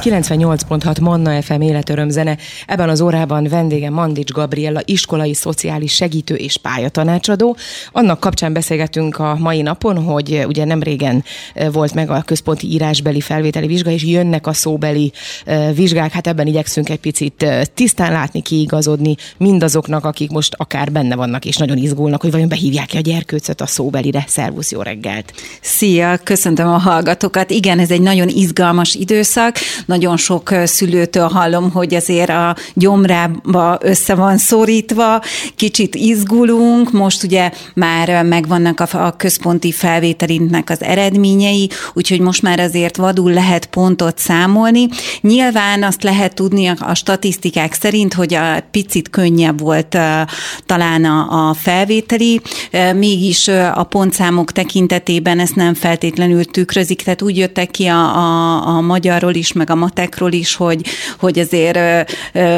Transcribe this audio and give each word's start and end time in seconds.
98.6 0.00 1.00
Manna 1.00 1.42
FM 1.42 1.60
életöröm 1.60 2.08
zene. 2.08 2.36
Ebben 2.66 2.88
az 2.88 3.00
órában 3.00 3.44
vendége 3.44 3.90
Mandics 3.90 4.30
Gabriella, 4.30 4.80
iskolai 4.84 5.34
szociális 5.34 5.94
segítő 5.94 6.34
és 6.34 6.56
pályatanácsadó. 6.56 7.56
Annak 7.92 8.20
kapcsán 8.20 8.52
beszélgetünk 8.52 9.18
a 9.18 9.36
mai 9.38 9.62
napon, 9.62 10.02
hogy 10.02 10.44
ugye 10.46 10.64
nem 10.64 10.82
régen 10.82 11.24
volt 11.72 11.94
meg 11.94 12.10
a 12.10 12.22
központi 12.22 12.70
írásbeli 12.72 13.20
felvételi 13.20 13.66
vizsga, 13.66 13.90
és 13.90 14.04
jönnek 14.04 14.46
a 14.46 14.52
szóbeli 14.52 15.12
vizsgák. 15.74 16.12
Hát 16.12 16.26
ebben 16.26 16.46
igyekszünk 16.46 16.88
egy 16.88 17.00
picit 17.00 17.46
tisztán 17.74 18.12
látni, 18.12 18.42
kiigazodni 18.42 19.14
mindazoknak, 19.36 20.04
akik 20.04 20.30
most 20.30 20.54
akár 20.56 20.92
benne 20.92 21.14
vannak, 21.14 21.44
és 21.44 21.56
nagyon 21.56 21.76
izgulnak, 21.76 22.20
hogy 22.20 22.30
vajon 22.30 22.48
behívják-e 22.48 22.98
a 22.98 23.00
gyerkőcöt 23.00 23.60
a 23.60 23.66
szóbelire. 23.66 24.24
Szervusz, 24.26 24.70
jó 24.70 24.82
reggelt! 24.82 25.32
Szia, 25.60 26.16
köszöntöm 26.22 26.68
a 26.68 26.78
hallgatókat. 26.78 27.50
Igen, 27.50 27.78
ez 27.78 27.90
egy 27.90 28.00
nagyon 28.00 28.28
izgalmas 28.28 28.94
időszak. 28.94 29.56
Nagyon 29.86 30.16
sok 30.16 30.54
szülőtől 30.64 31.28
hallom, 31.28 31.70
hogy 31.70 31.94
azért 31.94 32.30
a 32.30 32.56
gyomrába 32.74 33.78
össze 33.80 34.14
van 34.14 34.38
szorítva, 34.38 35.22
kicsit 35.56 35.94
izgulunk, 35.94 36.92
most 36.92 37.22
ugye 37.22 37.50
már 37.74 38.24
megvannak 38.24 38.80
a, 38.80 39.14
központi 39.16 39.72
felvételinknek 39.72 40.70
az 40.70 40.82
eredményei, 40.82 41.70
úgyhogy 41.92 42.20
most 42.20 42.42
már 42.42 42.60
azért 42.60 42.96
vadul 42.96 43.32
lehet 43.32 43.66
pontot 43.66 44.18
számolni. 44.18 44.88
Nyilván 45.20 45.82
azt 45.82 46.02
lehet 46.02 46.34
tudni 46.34 46.66
a, 46.66 46.76
a 46.78 46.94
statisztikák 46.94 47.72
szerint, 47.72 48.14
hogy 48.14 48.34
a 48.34 48.64
picit 48.70 49.10
könnyebb 49.10 49.60
volt 49.60 49.98
talán 50.66 51.04
a, 51.04 51.48
a 51.48 51.54
felvételi, 51.54 52.40
mégis 52.94 53.48
a 53.74 53.86
pontszámok 53.88 54.52
tekintetében 54.52 55.38
ezt 55.38 55.54
nem 55.54 55.74
feltétlenül 55.74 56.44
tükrözik, 56.44 57.02
tehát 57.02 57.22
úgy 57.22 57.36
jöttek 57.36 57.70
ki 57.70 57.86
a, 57.86 58.16
a, 58.16 58.66
a 58.66 58.80
magyarról 58.80 59.34
is, 59.34 59.52
meg 59.62 59.70
a 59.70 59.80
matekról 59.80 60.32
is, 60.32 60.54
hogy, 60.54 60.86
hogy 61.18 61.38
azért 61.38 61.78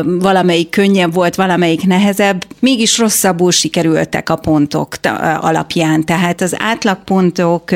valamelyik 0.05 0.71
könnyebb 0.71 1.15
volt, 1.15 1.35
valamelyik 1.35 1.87
nehezebb, 1.87 2.45
mégis 2.61 2.99
rosszabbul 2.99 3.51
sikerültek 3.51 4.29
a 4.29 4.37
pontok 4.37 4.95
alapján. 5.41 6.05
Tehát 6.05 6.41
az 6.41 6.55
átlagpontok 6.59 7.71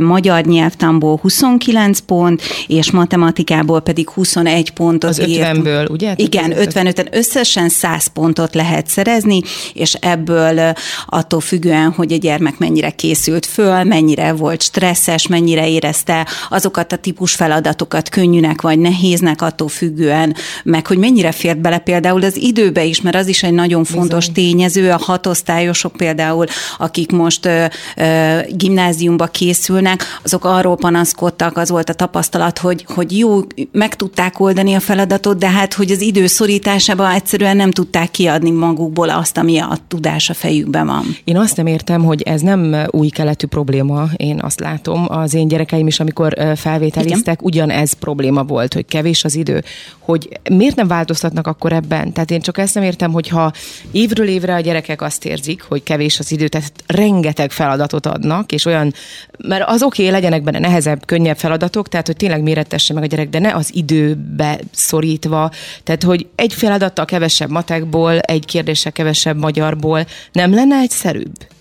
magyar 0.00 0.44
nyelvtanból 0.44 1.18
29 1.22 1.98
pont, 1.98 2.42
és 2.66 2.90
matematikából 2.90 3.80
pedig 3.80 4.10
21 4.10 4.70
pontot 4.70 5.10
Az 5.10 5.20
50-ből, 5.24 5.90
ugye? 5.90 6.14
Igen, 6.16 6.52
55-en 6.56 7.06
összesen 7.10 7.68
100 7.68 8.06
pontot 8.06 8.54
lehet 8.54 8.86
szerezni, 8.86 9.40
és 9.72 9.94
ebből 9.94 10.72
attól 11.06 11.40
függően, 11.40 11.92
hogy 11.92 12.12
a 12.12 12.16
gyermek 12.16 12.58
mennyire 12.58 12.90
készült 12.90 13.46
föl, 13.46 13.84
mennyire 13.84 14.32
volt 14.32 14.62
stresszes, 14.62 15.26
mennyire 15.26 15.68
érezte 15.68 16.26
azokat 16.50 16.92
a 16.92 16.96
típus 16.96 17.34
feladatokat 17.34 18.08
könnyűnek 18.24 18.60
vagy 18.62 18.78
nehéznek 18.78 19.42
attól 19.42 19.68
függően, 19.68 20.34
meg 20.64 20.86
hogy 20.86 20.98
mennyire 20.98 21.32
fért 21.32 21.60
bele 21.60 21.78
például 21.78 22.22
az 22.22 22.36
időbe 22.36 22.84
is, 22.84 23.00
mert 23.00 23.16
az 23.16 23.26
is 23.26 23.42
egy 23.42 23.52
nagyon 23.52 23.84
fontos 23.84 24.28
Bizony. 24.28 24.34
tényező, 24.34 24.90
a 24.90 24.98
hatosztályosok 24.98 25.92
például, 25.92 26.46
akik 26.78 27.12
most 27.12 27.46
ö, 27.46 27.64
ö, 27.96 28.38
gimnáziumba 28.50 29.26
készülnek, 29.26 30.02
azok 30.22 30.44
arról 30.44 30.76
panaszkodtak, 30.76 31.56
az 31.56 31.70
volt 31.70 31.88
a 31.88 31.92
tapasztalat, 31.92 32.58
hogy, 32.58 32.84
hogy 32.94 33.18
jó, 33.18 33.40
meg 33.72 33.96
tudták 33.96 34.40
oldani 34.40 34.74
a 34.74 34.80
feladatot, 34.80 35.38
de 35.38 35.48
hát, 35.48 35.74
hogy 35.74 35.90
az 35.90 36.00
idő 36.00 36.26
szorításában 36.26 37.10
egyszerűen 37.10 37.56
nem 37.56 37.70
tudták 37.70 38.10
kiadni 38.10 38.50
magukból 38.50 39.10
azt, 39.10 39.38
ami 39.38 39.58
a 39.58 39.78
tudás 39.88 40.30
a 40.30 40.34
fejükben 40.34 40.86
van. 40.86 41.04
Én 41.24 41.36
azt 41.36 41.56
nem 41.56 41.66
értem, 41.66 42.04
hogy 42.04 42.22
ez 42.22 42.40
nem 42.40 42.76
új 42.90 43.08
keletű 43.08 43.46
probléma, 43.46 44.06
én 44.16 44.38
azt 44.42 44.60
látom. 44.60 45.04
Az 45.08 45.34
én 45.34 45.48
gyerekeim 45.48 45.86
is, 45.86 46.00
amikor 46.00 46.34
felvételiztek, 46.56 47.40
Igen. 47.40 47.44
ugyanez 47.52 47.92
probléma 47.92 48.12
volt, 48.46 48.74
hogy 48.74 48.86
kevés 48.86 49.24
az 49.24 49.34
idő, 49.34 49.64
hogy 49.98 50.28
miért 50.50 50.76
nem 50.76 50.86
változtatnak 50.86 51.46
akkor 51.46 51.72
ebben? 51.72 52.12
Tehát 52.12 52.30
én 52.30 52.40
csak 52.40 52.58
ezt 52.58 52.74
nem 52.74 52.82
értem, 52.82 53.12
hogyha 53.12 53.52
évről 53.90 54.28
évre 54.28 54.54
a 54.54 54.60
gyerekek 54.60 55.02
azt 55.02 55.24
érzik, 55.24 55.62
hogy 55.62 55.82
kevés 55.82 56.18
az 56.18 56.32
idő, 56.32 56.48
tehát 56.48 56.72
rengeteg 56.86 57.50
feladatot 57.50 58.06
adnak, 58.06 58.52
és 58.52 58.64
olyan, 58.64 58.94
mert 59.38 59.68
az 59.68 59.82
oké, 59.82 60.02
okay, 60.02 60.14
legyenek 60.14 60.42
benne 60.42 60.58
nehezebb, 60.58 61.06
könnyebb 61.06 61.36
feladatok, 61.36 61.88
tehát 61.88 62.06
hogy 62.06 62.16
tényleg 62.16 62.42
méretesse 62.42 62.94
meg 62.94 63.02
a 63.02 63.06
gyerek, 63.06 63.28
de 63.28 63.38
ne 63.38 63.54
az 63.54 63.70
időbe 63.74 64.60
szorítva, 64.70 65.50
tehát 65.82 66.02
hogy 66.02 66.26
egy 66.34 66.54
feladattal 66.54 67.04
kevesebb 67.04 67.50
matekból, 67.50 68.18
egy 68.18 68.44
kérdéssel 68.44 68.92
kevesebb 68.92 69.36
magyarból, 69.36 70.06
nem 70.32 70.54
lenne 70.54 70.76
egyszerűbb? 70.76 71.53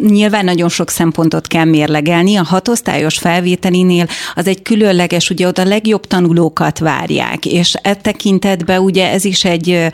Nyilván 0.00 0.44
nagyon 0.44 0.68
sok 0.68 0.90
szempontot 0.90 1.46
kell 1.46 1.64
mérlegelni. 1.64 2.36
A 2.36 2.42
hatosztályos 2.42 3.18
felvételinél 3.18 4.08
az 4.34 4.46
egy 4.46 4.62
különleges, 4.62 5.30
ugye 5.30 5.46
ott 5.46 5.58
a 5.58 5.64
legjobb 5.64 6.06
tanulókat 6.06 6.78
várják, 6.78 7.46
és 7.46 7.74
e 7.82 7.94
tekintetben 7.94 8.80
ugye 8.80 9.10
ez 9.10 9.24
is 9.24 9.44
egy, 9.44 9.70
e, 9.70 9.92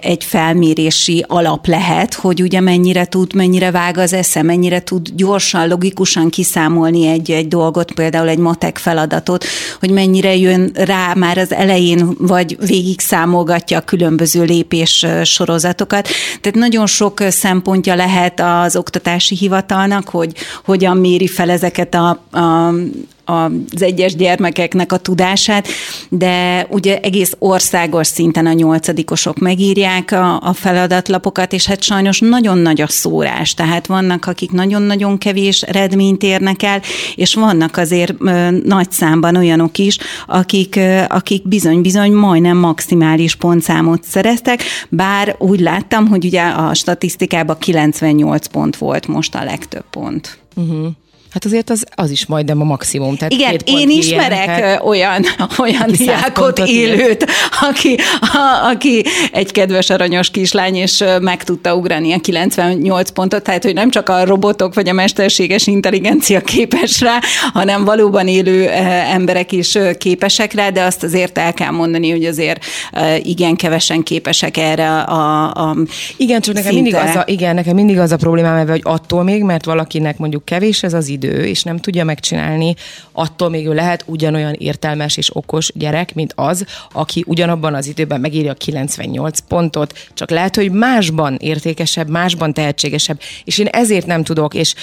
egy 0.00 0.24
felmérési 0.24 1.24
alap 1.28 1.66
lehet, 1.66 2.14
hogy 2.14 2.42
ugye 2.42 2.60
mennyire 2.60 3.04
tud, 3.04 3.34
mennyire 3.34 3.70
vág 3.70 3.98
az 3.98 4.12
esze, 4.12 4.42
mennyire 4.42 4.82
tud 4.82 5.08
gyorsan, 5.14 5.68
logikusan 5.68 6.30
kiszámolni 6.30 7.06
egy, 7.06 7.30
egy 7.30 7.48
dolgot, 7.48 7.92
például 7.92 8.28
egy 8.28 8.38
matek 8.38 8.78
feladatot, 8.78 9.44
hogy 9.80 9.90
mennyire 9.90 10.36
jön 10.36 10.70
rá 10.74 11.12
már 11.14 11.38
az 11.38 11.52
elején, 11.52 12.14
vagy 12.18 12.56
végig 12.66 13.00
számolgatja 13.00 13.78
a 13.78 13.84
különböző 13.84 14.42
lépés 14.44 15.06
sorozatokat. 15.22 16.08
Tehát 16.40 16.58
nagyon 16.58 16.86
sok 16.86 17.22
szempontja 17.28 17.94
lehet 17.94 18.40
az 18.60 18.76
oktatási 18.76 19.34
hivatalnak, 19.36 20.08
hogy 20.08 20.34
hogyan 20.64 20.96
méri 20.96 21.26
fel 21.26 21.50
ezeket 21.50 21.94
a, 21.94 22.08
a, 22.30 22.72
az 23.24 23.82
egyes 23.82 24.14
gyermekeknek 24.14 24.92
a 24.92 24.96
tudását, 24.96 25.68
de 26.08 26.66
ugye 26.70 27.00
egész 27.00 27.32
országos 27.38 28.06
szinten 28.06 28.46
a 28.46 28.52
nyolcadikosok 28.52 29.38
megírják 29.38 30.12
a, 30.12 30.40
a 30.40 30.52
feladatlapokat, 30.52 31.52
és 31.52 31.66
hát 31.66 31.82
sajnos 31.82 32.20
nagyon 32.20 32.58
nagy 32.58 32.80
a 32.80 32.88
szórás, 32.88 33.54
tehát 33.54 33.86
vannak, 33.86 34.26
akik 34.26 34.50
nagyon-nagyon 34.50 35.18
kevés 35.18 35.62
eredményt 35.62 36.22
érnek 36.22 36.62
el, 36.62 36.80
és 37.14 37.34
vannak 37.34 37.76
azért 37.76 38.14
ö, 38.18 38.50
nagy 38.50 38.90
számban 38.90 39.36
olyanok 39.36 39.78
is, 39.78 39.98
akik, 40.26 40.76
ö, 40.76 41.02
akik 41.08 41.48
bizony-bizony 41.48 42.12
majdnem 42.12 42.56
maximális 42.56 43.34
pontszámot 43.34 44.04
szereztek, 44.04 44.62
bár 44.88 45.36
úgy 45.38 45.60
láttam, 45.60 46.06
hogy 46.06 46.24
ugye 46.24 46.42
a 46.42 46.74
statisztikában 46.74 47.58
98 47.58 48.46
pont 48.46 48.76
volt 48.76 49.06
most 49.06 49.34
a 49.34 49.44
legtöbb 49.44 49.84
pont. 49.90 50.38
Uh-huh. 50.56 50.86
Hát 51.34 51.44
azért 51.44 51.70
az, 51.70 51.84
az 51.94 52.10
is 52.10 52.26
majdnem 52.26 52.60
a 52.60 52.64
maximum. 52.64 53.16
Tehát 53.16 53.32
Igen, 53.32 53.58
én 53.64 53.90
ismerek 53.90 54.44
tehát... 54.44 54.82
olyan, 54.84 55.24
olyan 55.64 55.90
diákot, 55.90 56.58
élőt, 56.58 57.26
aki, 57.68 57.98
a, 58.20 58.68
aki 58.70 59.04
egy 59.32 59.52
kedves 59.52 59.90
aranyos 59.90 60.30
kislány, 60.30 60.74
és 60.74 61.04
meg 61.20 61.44
tudta 61.44 61.74
ugrani 61.74 62.12
a 62.12 62.20
98 62.20 63.10
pontot, 63.10 63.42
tehát 63.42 63.64
hogy 63.64 63.74
nem 63.74 63.90
csak 63.90 64.08
a 64.08 64.24
robotok 64.24 64.74
vagy 64.74 64.88
a 64.88 64.92
mesterséges 64.92 65.66
intelligencia 65.66 66.40
képes 66.40 67.00
rá, 67.00 67.18
hanem 67.52 67.84
valóban 67.84 68.28
élő 68.28 68.68
emberek 69.12 69.52
is 69.52 69.78
képesek 69.98 70.52
rá, 70.52 70.70
de 70.70 70.82
azt 70.82 71.02
azért 71.02 71.38
el 71.38 71.52
kell 71.52 71.70
mondani, 71.70 72.10
hogy 72.10 72.24
azért 72.24 72.64
igen 73.22 73.56
kevesen 73.56 74.02
képesek 74.02 74.56
erre 74.56 74.98
a, 75.00 75.44
a 75.44 75.76
Igen, 76.16 76.40
csak 76.40 76.54
nekem 76.54 76.74
mindig, 76.74 76.94
az 76.94 77.16
a, 77.16 77.22
igen, 77.26 77.54
nekem 77.54 77.74
mindig 77.74 77.98
az 77.98 78.12
a 78.12 78.16
problémám, 78.16 78.68
hogy 78.68 78.80
attól 78.82 79.22
még, 79.22 79.42
mert 79.42 79.64
valakinek 79.64 80.18
mondjuk 80.18 80.44
kevés 80.44 80.82
ez 80.82 80.92
az 80.92 81.08
idő, 81.08 81.22
idő, 81.24 81.44
és 81.44 81.62
nem 81.62 81.78
tudja 81.78 82.04
megcsinálni, 82.04 82.74
attól 83.12 83.48
még 83.48 83.66
ő 83.66 83.74
lehet 83.74 84.04
ugyanolyan 84.06 84.52
értelmes 84.52 85.16
és 85.16 85.36
okos 85.36 85.70
gyerek, 85.74 86.14
mint 86.14 86.32
az, 86.36 86.64
aki 86.92 87.24
ugyanabban 87.26 87.74
az 87.74 87.86
időben 87.86 88.20
megírja 88.20 88.50
a 88.50 88.54
98 88.54 89.38
pontot, 89.38 90.08
csak 90.14 90.30
lehet, 90.30 90.56
hogy 90.56 90.70
másban 90.70 91.36
értékesebb, 91.40 92.08
másban 92.08 92.52
tehetségesebb, 92.52 93.20
és 93.44 93.58
én 93.58 93.66
ezért 93.66 94.06
nem 94.06 94.24
tudok, 94.24 94.54
és 94.54 94.74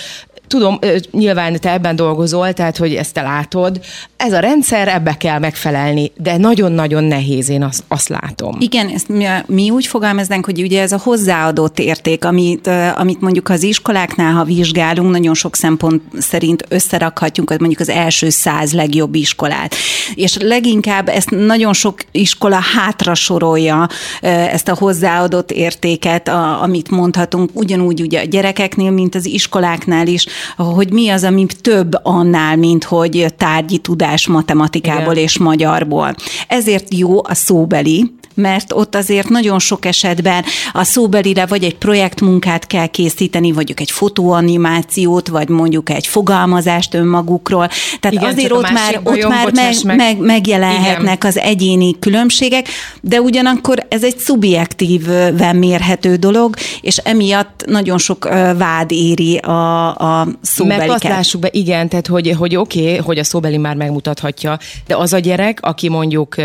tudom, 0.52 0.80
nyilván 1.12 1.60
te 1.60 1.72
ebben 1.72 1.96
dolgozol, 1.96 2.54
tehát 2.54 2.78
hogy 2.78 2.96
ezt 2.96 3.14
te 3.14 3.22
látod. 3.22 3.80
Ez 4.18 4.34
a 4.34 4.40
rendszer, 4.40 4.88
ebbe 4.88 5.14
kell 5.18 5.40
megfelelni, 5.40 6.12
de 6.18 6.38
nagyon-nagyon 6.38 7.04
nehéz, 7.04 7.50
én 7.50 7.64
azt, 7.64 7.84
azt 7.88 8.10
látom. 8.10 8.58
Igen, 8.60 8.88
ezt 8.88 9.08
mi, 9.08 9.26
mi 9.46 9.70
úgy 9.70 9.86
fogalmaznánk, 9.86 10.46
hogy 10.46 10.62
ugye 10.62 10.82
ez 10.82 10.92
a 10.92 11.00
hozzáadott 11.04 11.80
érték, 11.80 12.26
amit, 12.26 12.70
amit 12.96 13.22
mondjuk 13.22 13.50
az 13.50 13.64
iskoláknál, 13.64 14.34
ha 14.34 14.44
vizsgálunk, 14.44 15.12
nagyon 15.12 15.34
sok 15.34 15.56
szempont 15.56 16.02
szerint 16.20 16.66
összerakhatjuk 16.70 17.50
mondjuk 17.50 17.80
az 17.80 17.90
első 17.90 18.30
száz 18.30 18.74
legjobb 18.74 19.16
iskolát. 19.16 19.76
És 20.16 20.38
leginkább 20.38 21.10
ezt 21.10 21.30
nagyon 21.30 21.74
sok 21.74 22.00
iskola 22.12 22.60
hátra 22.76 23.14
sorolja, 23.14 23.88
ezt 24.22 24.68
a 24.68 24.76
hozzáadott 24.76 25.52
értéket, 25.52 26.28
a, 26.28 26.62
amit 26.62 26.90
mondhatunk, 26.90 27.50
ugyanúgy 27.54 28.02
ugye 28.02 28.20
a 28.22 28.26
gyerekeknél, 28.26 28.92
mint 28.92 29.16
az 29.16 29.26
iskoláknál 29.26 30.08
is, 30.08 30.26
hogy 30.56 30.92
mi 30.92 31.10
az, 31.10 31.24
ami 31.24 31.46
több 31.62 31.94
annál, 32.04 32.56
mint 32.56 32.84
hogy 32.84 33.26
tárgyi 33.38 33.78
tudás 33.78 34.28
matematikából 34.28 35.12
Igen. 35.12 35.24
és 35.24 35.38
magyarból. 35.38 36.16
Ezért 36.48 36.94
jó 36.94 37.24
a 37.24 37.34
szóbeli, 37.34 38.12
mert 38.34 38.74
ott 38.74 38.96
azért 38.96 39.30
nagyon 39.30 39.60
sok 39.60 39.86
esetben 39.86 40.44
a 40.72 40.84
szóbelire 40.84 41.46
vagy 41.46 41.64
egy 41.64 41.76
projektmunkát 41.76 42.68
kell 42.68 42.88
készíteni, 42.88 43.52
vagy 43.52 43.74
egy 43.76 43.92
fotóanimációt, 43.92 45.28
vagy 45.28 45.50
mondjuk 45.50 45.90
egy 45.90 46.08
fogalmazást 46.08 46.94
önmagukról. 46.94 47.70
Tehát 48.00 48.18
Igen, 48.18 48.32
azért 48.32 48.52
ott 48.52 48.72
már, 48.72 49.00
ott 49.04 49.28
már 49.28 49.52
meg, 49.52 49.76
meg, 49.84 49.98
meg, 49.98 50.18
megjelenhetnek 50.18 51.16
Igen. 51.16 51.30
az 51.30 51.38
egyéni 51.38 52.00
különbségek, 52.00 52.68
de 53.02 53.22
ugyanakkor 53.22 53.86
ez 53.90 54.04
egy 54.04 54.18
szubjektíven 54.18 55.56
mérhető 55.56 56.16
dolog, 56.16 56.56
és 56.82 56.98
emiatt 56.98 57.64
nagyon 57.66 57.98
sok 57.98 58.30
vád 58.58 58.92
éri 58.92 59.38
a, 59.38 59.96
a 59.96 60.28
szóbeliket. 60.42 60.88
Mert 60.88 61.04
azt 61.04 61.14
lássuk 61.14 61.42
be, 61.42 61.50
igen, 61.52 61.90
tehát 61.90 62.08
hogy, 62.08 62.36
hogy 62.38 62.56
oké, 62.56 62.82
okay, 62.82 62.98
hogy 62.98 63.18
a 63.18 63.24
szóbeli 63.24 63.58
már 63.58 63.76
megmutathatja, 63.76 64.60
de 64.88 64.96
az 64.96 65.14
a 65.14 65.20
gyerek, 65.20 65.60
aki 65.62 65.90
mondjuk 65.90 66.36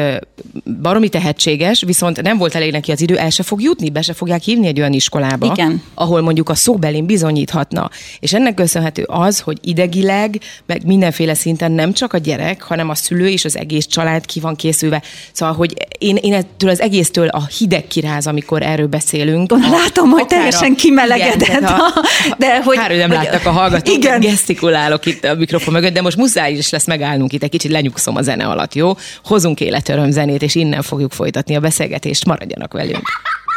baromi 0.83 1.09
tehetséges, 1.09 1.76
viszont 1.83 2.23
nem 2.23 2.39
volt 2.39 2.55
elég 2.55 2.73
neki 2.73 2.93
az 2.93 3.01
idő, 3.01 3.17
el 3.17 3.31
se 3.31 3.43
fog 3.43 3.63
jutni, 3.63 3.91
be 3.91 4.03
se 4.03 4.13
fogják 4.13 4.43
hívni 4.43 4.67
egy 4.67 4.79
olyan 4.79 4.93
iskolába, 4.93 5.47
igen. 5.47 5.83
ahol 5.95 6.21
mondjuk 6.21 6.49
a 6.49 6.55
szóbelin 6.55 7.07
bizonyíthatna. 7.07 7.91
És 8.21 8.33
ennek 8.33 8.55
köszönhető 8.55 9.03
az, 9.07 9.41
hogy 9.41 9.59
idegileg, 9.61 10.41
meg 10.67 10.85
mindenféle 10.85 11.35
szinten 11.35 11.73
nem 11.73 11.93
csak 11.93 12.13
a 12.13 12.19
gyerek, 12.19 12.63
hanem 12.63 12.89
a 12.89 12.95
szülő 12.95 13.29
és 13.29 13.45
az 13.45 13.57
egész 13.57 13.87
család 13.87 14.27
ki 14.27 14.41
van 14.41 14.57
készülve. 14.57 15.03
Szóval, 15.33 15.55
hogy 15.55 15.75
én, 15.99 16.17
én 16.17 16.33
ettől 16.33 16.71
az 16.71 16.81
egésztől 16.81 17.29
a 17.29 17.47
hideg 17.59 17.87
kiráz, 17.87 18.27
amikor 18.27 18.63
erről 18.63 18.87
beszélünk. 18.87 19.51
Látom, 19.51 20.13
a, 20.13 20.17
hogy 20.17 20.27
teljesen 20.27 20.77
kimelegedett. 20.77 21.49
Igen, 21.49 21.65
a, 21.65 21.93
de 22.39 22.63
hogy, 22.63 22.77
Kár, 22.77 22.91
hogy 22.91 22.99
nem 22.99 23.11
láttak 23.11 23.47
a 23.47 23.51
hallgatók, 23.51 23.95
igen. 23.95 24.21
gesztikulálok 24.21 25.07
itt 25.07 25.25
a 25.25 25.35
mikrofon 25.35 25.75
mögött, 25.75 25.93
de 25.93 26.03
most 26.03 26.17
muszáj 26.17 26.53
is 26.53 26.71
lesz 26.71 26.87
megállnunk 26.87 27.33
itt, 27.33 27.43
egy 27.43 27.51
kicsit 27.51 27.71
lenyugszom 27.71 28.17
a 28.17 28.23
zene 28.23 28.47
alatt, 28.47 28.75
jó? 28.75 28.97
Hozunk 29.25 29.61
életöröm 29.61 30.11
zenét, 30.11 30.43
és 30.43 30.55
innen 30.55 30.83
fogjuk 30.83 31.13
folytatni 31.13 31.57
a 31.57 31.61
beszélgetést, 31.67 32.25
maradjanak 32.25 32.73
velünk. 32.73 33.05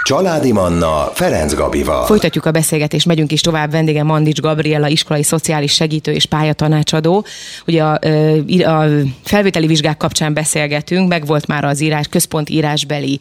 Családi 0.03 0.51
Manna 0.51 1.11
Ferenc 1.13 1.53
Gabival. 1.53 2.05
Folytatjuk 2.05 2.45
a 2.45 2.51
beszélgetést, 2.51 3.05
megyünk 3.05 3.31
is 3.31 3.41
tovább. 3.41 3.71
Vendégem 3.71 4.05
Mandics 4.05 4.41
Gabriella, 4.41 4.87
iskolai 4.87 5.23
szociális 5.23 5.73
segítő 5.73 6.11
és 6.11 6.25
pályatanácsadó. 6.25 7.25
Ugye 7.67 7.83
a, 7.83 7.99
a 8.77 8.87
felvételi 9.23 9.67
vizsgák 9.67 9.97
kapcsán 9.97 10.33
beszélgetünk, 10.33 11.09
meg 11.09 11.25
volt 11.25 11.47
már 11.47 11.63
az 11.63 11.81
írás, 11.81 12.07
központ 12.07 12.49
írásbeli 12.49 13.19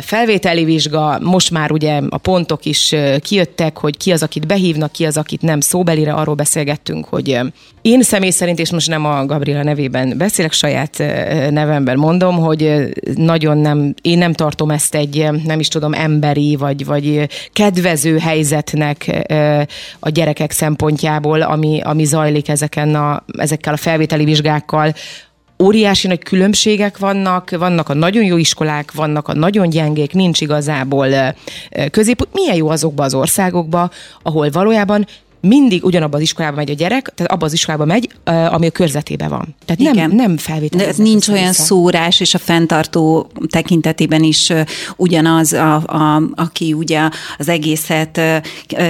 felvételi 0.00 0.64
vizsga, 0.64 1.18
most 1.20 1.50
már 1.50 1.72
ugye 1.72 2.00
a 2.08 2.18
pontok 2.18 2.64
is 2.64 2.94
kijöttek, 3.20 3.78
hogy 3.78 3.96
ki 3.96 4.12
az, 4.12 4.22
akit 4.22 4.46
behívnak, 4.46 4.92
ki 4.92 5.06
az, 5.06 5.16
akit 5.16 5.42
nem 5.42 5.60
szóbelire, 5.60 6.12
arról 6.12 6.34
beszélgettünk, 6.34 7.06
hogy 7.08 7.40
én 7.84 8.02
személy 8.02 8.30
szerint, 8.30 8.58
és 8.58 8.72
most 8.72 8.88
nem 8.88 9.04
a 9.04 9.26
Gabriela 9.26 9.62
nevében 9.62 10.14
beszélek, 10.16 10.52
saját 10.52 10.98
nevemben 11.50 11.98
mondom, 11.98 12.36
hogy 12.36 12.92
nagyon 13.14 13.58
nem, 13.58 13.94
én 14.02 14.18
nem 14.18 14.32
tartom 14.32 14.70
ezt 14.70 14.94
egy, 14.94 15.28
nem 15.44 15.60
is 15.60 15.68
tudom, 15.68 15.92
emberi, 15.92 16.56
vagy, 16.56 16.84
vagy 16.84 17.28
kedvező 17.52 18.18
helyzetnek 18.18 19.26
a 19.98 20.08
gyerekek 20.08 20.50
szempontjából, 20.50 21.42
ami, 21.42 21.80
ami 21.80 22.04
zajlik 22.04 22.48
ezeken 22.48 22.94
a, 22.94 23.24
ezekkel 23.38 23.72
a 23.72 23.76
felvételi 23.76 24.24
vizsgákkal, 24.24 24.94
óriási 25.62 26.06
nagy 26.06 26.22
különbségek 26.22 26.98
vannak, 26.98 27.50
vannak 27.50 27.88
a 27.88 27.94
nagyon 27.94 28.24
jó 28.24 28.36
iskolák, 28.36 28.92
vannak 28.92 29.28
a 29.28 29.34
nagyon 29.34 29.68
gyengék, 29.68 30.12
nincs 30.12 30.40
igazából 30.40 31.08
közép. 31.90 32.28
Milyen 32.32 32.56
jó 32.56 32.68
azokba 32.68 33.04
az 33.04 33.14
országokba, 33.14 33.90
ahol 34.22 34.50
valójában 34.50 35.06
mindig 35.44 35.84
ugyanabban 35.84 36.16
az 36.16 36.22
iskolába 36.22 36.56
megy 36.56 36.70
a 36.70 36.74
gyerek, 36.74 37.12
tehát 37.14 37.32
abban 37.32 37.48
az 37.48 37.52
iskolába 37.52 37.84
megy, 37.84 38.08
ami 38.24 38.66
a 38.66 38.70
körzetében 38.70 39.28
van. 39.28 39.54
Tehát 39.64 39.80
Igen. 39.80 39.94
nem, 39.94 40.16
nem 40.16 40.36
felvétel. 40.36 40.92
Nincs 40.96 41.28
olyan 41.28 41.48
vissza. 41.48 41.62
szórás, 41.62 42.20
és 42.20 42.34
a 42.34 42.38
fenntartó 42.38 43.30
tekintetében 43.48 44.22
is 44.22 44.52
ugyanaz, 44.96 45.52
a, 45.52 45.74
a, 45.74 46.22
aki 46.34 46.72
ugye 46.72 47.08
az 47.38 47.48
egészet 47.48 48.20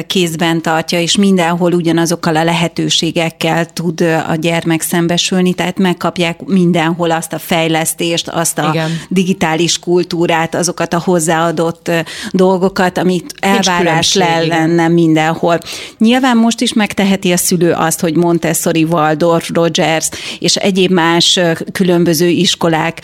kézben 0.07 0.63
tartja, 0.63 1.01
és 1.01 1.17
mindenhol 1.17 1.73
ugyanazokkal 1.73 2.37
a 2.37 2.45
lehetőségekkel 2.45 3.67
tud 3.67 4.01
a 4.29 4.35
gyermek 4.35 4.81
szembesülni, 4.81 5.55
tehát 5.55 5.79
megkapják 5.79 6.45
mindenhol 6.45 7.11
azt 7.11 7.33
a 7.33 7.39
fejlesztést, 7.39 8.29
azt 8.29 8.59
a 8.59 8.69
Igen. 8.73 8.91
digitális 9.09 9.79
kultúrát, 9.79 10.55
azokat 10.55 10.95
a 10.95 11.01
hozzáadott 11.05 11.91
dolgokat, 12.31 12.99
amit 12.99 13.35
elvárás 13.41 14.15
lenne 14.15 14.89
mindenhol. 14.89 15.59
Nyilván 15.99 16.37
most 16.45 16.61
is 16.61 16.73
megteheti 16.73 17.33
a 17.33 17.37
szülő 17.37 17.73
azt, 17.73 18.01
hogy 18.01 18.17
Montessori, 18.17 18.83
Waldorf, 18.83 19.51
Rogers 19.55 20.09
és 20.39 20.57
egyéb 20.57 20.91
más 20.91 21.41
különböző 21.73 22.29
iskolák 22.29 23.01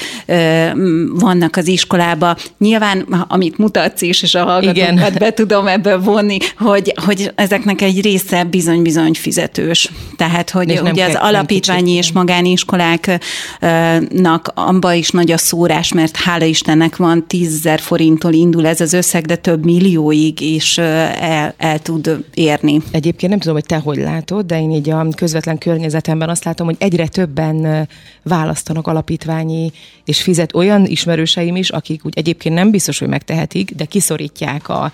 vannak 1.13 1.57
az 1.57 1.69
iskolába. 1.69 2.37
Nyilván, 2.59 3.01
amit 3.29 3.59
mutatsz 3.59 4.03
is, 4.03 4.23
és 4.23 4.35
a 4.35 4.45
hallgatókat 4.45 5.19
be 5.19 5.33
tudom 5.33 5.67
ebből 5.67 6.01
vonni, 6.01 6.37
hogy, 6.59 6.93
hogy 7.05 7.33
ezeknek 7.35 7.83
egy 7.83 8.01
része 8.01 8.45
bizony-bizony 8.45 9.15
fizetős. 9.15 9.91
Tehát, 10.17 10.51
hogy 10.51 10.71
és 10.71 10.81
ugye 10.81 11.05
az 11.05 11.17
alapítványi 11.21 11.93
és 11.93 12.13
magániskoláknak 12.13 14.53
abba 14.55 14.93
is 14.93 15.11
nagy 15.11 15.31
a 15.31 15.39
szórás, 15.39 15.93
mert 15.93 16.17
hála 16.17 16.45
Istennek 16.45 16.97
van 16.97 17.27
tízzer 17.27 17.81
forinttól 17.81 18.33
indul 18.33 18.67
ez 18.67 18.81
az 18.81 18.93
összeg, 18.93 19.27
de 19.27 19.37
több 19.37 19.65
millióig 19.65 20.41
is 20.41 20.79
el, 20.79 21.55
el 21.59 21.79
tud 21.79 22.25
érni. 22.35 22.83
Egyébként 22.91 23.29
nem 23.31 23.39
tudom, 23.39 23.55
hogy 23.55 23.67
te 23.67 23.79
hogy 23.79 23.97
látod, 23.97 24.47
de 24.47 24.61
én 24.61 24.71
így 24.71 24.91
a 24.91 25.09
közvetlen 25.17 25.59
környezetemben 25.59 26.29
azt 26.29 26.45
látom, 26.45 26.67
hogy 26.67 26.77
egyre 26.79 27.09
többen 27.09 27.89
választanak 28.23 28.87
alapítványi 28.87 29.73
és 30.05 30.23
fizet 30.23 30.55
olyan 30.55 30.87
ismerőseim 30.87 31.57
is, 31.57 31.71
akik 31.71 32.05
úgy 32.05 32.19
egyébként 32.19 32.55
nem 32.55 32.71
biztos, 32.71 32.99
hogy 32.99 33.09
megtehetik, 33.09 33.75
de 33.75 33.85
kiszorítják 33.85 34.69
a, 34.69 34.93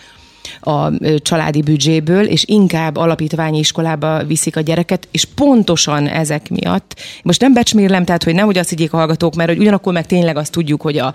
a 0.61 0.91
családi 1.19 1.63
büdzséből, 1.63 2.25
és 2.25 2.45
inkább 2.47 2.97
alapítványi 2.97 3.59
iskolába 3.59 4.25
viszik 4.25 4.57
a 4.57 4.61
gyereket, 4.61 5.09
és 5.11 5.25
pontosan 5.25 6.07
ezek 6.07 6.49
miatt. 6.51 6.95
Most 7.23 7.41
nem 7.41 7.53
becsmérlem, 7.53 8.05
tehát, 8.05 8.25
hogy 8.25 8.35
nehogy 8.35 8.59
azt 8.59 8.69
higgyék 8.69 8.93
a 8.93 8.97
hallgatók, 8.97 9.35
mert 9.35 9.49
hogy 9.49 9.59
ugyanakkor 9.59 9.93
meg 9.93 10.07
tényleg 10.07 10.37
azt 10.37 10.53
tudjuk, 10.53 10.83
hogy 10.83 10.99
a, 10.99 11.15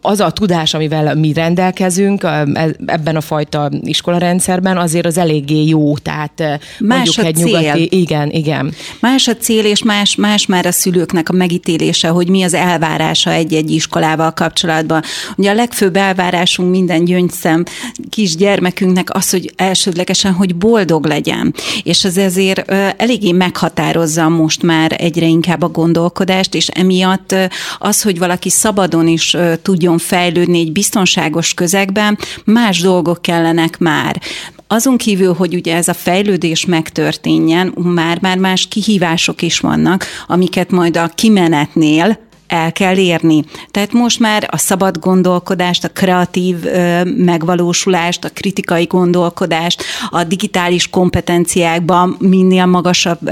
az 0.00 0.20
a 0.20 0.30
tudás, 0.30 0.74
amivel 0.74 1.14
mi 1.14 1.32
rendelkezünk 1.32 2.22
e, 2.22 2.46
ebben 2.86 3.16
a 3.16 3.20
fajta 3.20 3.70
iskolarendszerben, 3.82 4.76
azért 4.76 5.06
az 5.06 5.18
eléggé 5.18 5.64
jó, 5.64 5.96
tehát 5.96 6.42
más 6.78 7.16
mondjuk 7.16 7.26
egy 7.26 7.34
cél. 7.34 7.60
nyugati... 7.60 7.88
Igen, 7.90 8.30
igen. 8.30 8.74
Más 9.00 9.28
a 9.28 9.36
cél, 9.36 9.64
és 9.64 9.82
más, 9.82 10.14
más 10.14 10.46
már 10.46 10.66
a 10.66 10.72
szülőknek 10.72 11.28
a 11.28 11.32
megítélése, 11.32 12.08
hogy 12.08 12.28
mi 12.28 12.42
az 12.42 12.54
elvárása 12.54 13.30
egy-egy 13.30 13.70
iskolával 13.70 14.32
kapcsolatban. 14.32 15.02
Ugye 15.36 15.50
a 15.50 15.54
legfőbb 15.54 15.96
elvárásunk 15.96 16.70
minden 16.70 17.04
gyöngyszem 17.04 17.64
kisgyermekünknek 18.10 19.14
az, 19.14 19.30
hogy 19.30 19.52
elsődlegesen, 19.56 20.32
hogy 20.32 20.56
boldog 20.56 21.06
legyen. 21.06 21.54
És 21.82 22.04
ez 22.04 22.16
ezért 22.16 22.70
eléggé 22.96 23.32
meghatározza 23.32 24.28
most 24.28 24.62
már 24.62 24.96
egyre 24.98 25.26
inkább 25.26 25.62
a 25.62 25.68
gondolkodást, 25.68 26.54
és 26.54 26.68
emiatt 26.68 27.34
az, 27.78 28.02
hogy 28.02 28.18
valaki 28.18 28.50
szabadon 28.50 29.08
is 29.08 29.36
tudjon 29.62 29.98
fejlődni 29.98 30.58
egy 30.58 30.72
biztonságos 30.72 31.54
közegben, 31.54 32.18
más 32.44 32.80
dolgok 32.80 33.22
kellenek 33.22 33.78
már. 33.78 34.20
Azon 34.66 34.96
kívül, 34.96 35.34
hogy 35.34 35.54
ugye 35.54 35.76
ez 35.76 35.88
a 35.88 35.94
fejlődés 35.94 36.64
megtörténjen, 36.66 37.74
már-már 37.76 38.38
más 38.38 38.68
kihívások 38.68 39.42
is 39.42 39.58
vannak, 39.58 40.06
amiket 40.26 40.70
majd 40.70 40.96
a 40.96 41.10
kimenetnél 41.14 42.18
el 42.54 42.72
kell 42.72 42.96
érni. 42.96 43.44
Tehát 43.70 43.92
most 43.92 44.20
már 44.20 44.48
a 44.50 44.56
szabad 44.56 44.98
gondolkodást, 44.98 45.84
a 45.84 45.88
kreatív 45.88 46.56
megvalósulást, 47.04 48.24
a 48.24 48.28
kritikai 48.28 48.84
gondolkodást, 48.84 49.82
a 50.10 50.24
digitális 50.24 50.90
kompetenciákban 50.90 52.16
minél 52.18 52.66
magasabb 52.66 53.30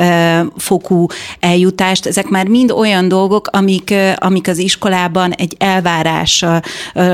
fokú 0.57 1.07
eljutást, 1.41 2.07
ezek 2.07 2.29
már 2.29 2.47
mind 2.47 2.71
olyan 2.71 3.09
dolgok, 3.09 3.49
amik, 3.53 3.95
amik 4.17 4.49
az 4.49 4.59
iskolában 4.59 5.33
egy 5.33 5.55
elvárás 5.59 6.45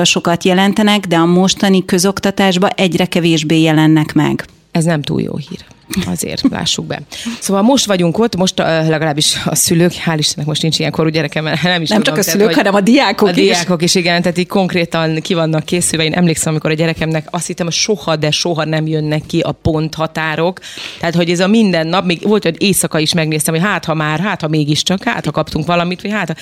sokat 0.02 0.44
jelentenek, 0.44 1.06
de 1.06 1.16
a 1.16 1.26
mostani 1.26 1.84
közoktatásban 1.84 2.70
egyre 2.74 3.06
kevésbé 3.06 3.60
jelennek 3.60 4.14
meg. 4.14 4.44
Ez 4.70 4.84
nem 4.84 5.02
túl 5.02 5.20
jó 5.20 5.36
hír. 5.36 5.77
Azért, 6.06 6.42
lássuk 6.50 6.86
be. 6.86 7.00
Szóval 7.40 7.62
most 7.62 7.86
vagyunk 7.86 8.18
ott, 8.18 8.36
most 8.36 8.58
legalábbis 8.58 9.36
a 9.44 9.54
szülők, 9.54 9.92
hál' 9.92 10.16
Istennek 10.18 10.46
most 10.46 10.62
nincs 10.62 10.78
ilyen 10.78 10.90
korú 10.90 11.08
gyereke, 11.08 11.40
mert 11.40 11.62
nem 11.62 11.82
is 11.82 11.88
Nem 11.88 12.02
tudom, 12.02 12.14
csak 12.14 12.26
a 12.26 12.30
szülők, 12.30 12.48
tehát, 12.48 12.66
hanem 12.66 12.74
a 12.74 12.80
diákok 12.80 13.28
a 13.28 13.30
is. 13.30 13.36
A 13.36 13.40
diákok 13.40 13.82
is, 13.82 13.94
igen, 13.94 14.22
tehát 14.22 14.38
így 14.38 14.46
konkrétan 14.46 15.20
ki 15.20 15.34
vannak 15.34 15.64
készülve. 15.64 16.04
Én 16.04 16.12
emlékszem, 16.12 16.52
amikor 16.52 16.70
a 16.70 16.74
gyerekemnek 16.74 17.26
azt 17.30 17.46
hittem, 17.46 17.66
hogy 17.66 17.74
soha, 17.74 18.16
de 18.16 18.30
soha 18.30 18.64
nem 18.64 18.86
jönnek 18.86 19.22
ki 19.26 19.40
a 19.40 19.52
ponthatárok. 19.52 20.60
Tehát, 20.98 21.14
hogy 21.14 21.30
ez 21.30 21.40
a 21.40 21.46
minden 21.46 21.86
nap, 21.86 22.04
még 22.04 22.22
volt, 22.22 22.42
hogy 22.42 22.62
éjszaka 22.62 22.98
is 22.98 23.14
megnéztem, 23.14 23.54
hogy 23.54 23.62
hát 23.62 23.84
ha 23.84 23.94
már, 23.94 24.20
hát 24.20 24.40
ha 24.40 24.48
mégiscsak, 24.48 25.02
hát 25.02 25.24
ha 25.24 25.30
kaptunk 25.30 25.66
valamit, 25.66 26.02
vagy 26.02 26.10
hát 26.10 26.28
ha 26.28 26.34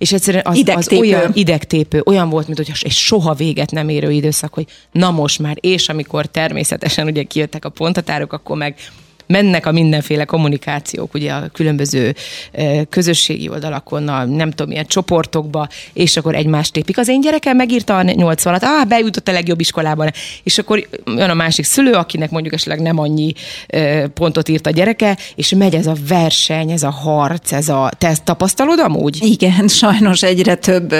és 0.00 0.12
egyszerűen 0.12 0.42
az, 0.46 0.62
az 0.74 0.92
olyan 0.92 1.30
idegtépő, 1.34 2.02
olyan 2.04 2.28
volt, 2.28 2.46
mint 2.46 2.58
hogy 2.58 2.70
egy 2.80 2.90
soha 2.90 3.34
véget 3.34 3.70
nem 3.70 3.88
érő 3.88 4.10
időszak, 4.10 4.54
hogy 4.54 4.66
na 4.92 5.10
most 5.10 5.38
már, 5.38 5.56
és 5.60 5.88
amikor 5.88 6.26
természetesen 6.26 7.06
ugye 7.06 7.22
kijöttek 7.22 7.64
a 7.64 7.68
pontatárok, 7.68 8.32
akkor 8.32 8.56
meg 8.56 8.74
mennek 9.30 9.66
a 9.66 9.72
mindenféle 9.72 10.24
kommunikációk, 10.24 11.14
ugye 11.14 11.32
a 11.32 11.48
különböző 11.52 12.14
közösségi 12.88 13.48
oldalakon, 13.48 14.08
a 14.08 14.24
nem 14.24 14.50
tudom, 14.50 14.68
milyen 14.68 14.86
csoportokba, 14.86 15.68
és 15.92 16.16
akkor 16.16 16.34
egymást 16.34 16.72
tépik. 16.72 16.98
Az 16.98 17.08
én 17.08 17.20
gyerekem 17.20 17.56
megírta 17.56 17.98
a 17.98 18.02
80-at, 18.02 18.62
ah, 18.62 18.86
bejutott 18.88 19.28
a 19.28 19.32
legjobb 19.32 19.60
iskolában, 19.60 20.10
és 20.42 20.58
akkor 20.58 20.88
jön 21.06 21.30
a 21.30 21.34
másik 21.34 21.64
szülő, 21.64 21.92
akinek 21.92 22.30
mondjuk 22.30 22.54
esetleg 22.54 22.80
nem 22.80 22.98
annyi 22.98 23.32
pontot 24.14 24.48
írt 24.48 24.66
a 24.66 24.70
gyereke, 24.70 25.16
és 25.34 25.54
megy 25.54 25.74
ez 25.74 25.86
a 25.86 25.94
verseny, 26.08 26.70
ez 26.70 26.82
a 26.82 26.90
harc, 26.90 27.52
ez 27.52 27.68
a... 27.68 27.90
Te 27.98 28.08
ezt 28.08 28.24
tapasztalod 28.24 28.78
amúgy? 28.78 29.18
Igen, 29.22 29.68
sajnos 29.82 30.22
egyre 30.22 30.54
több 30.54 30.94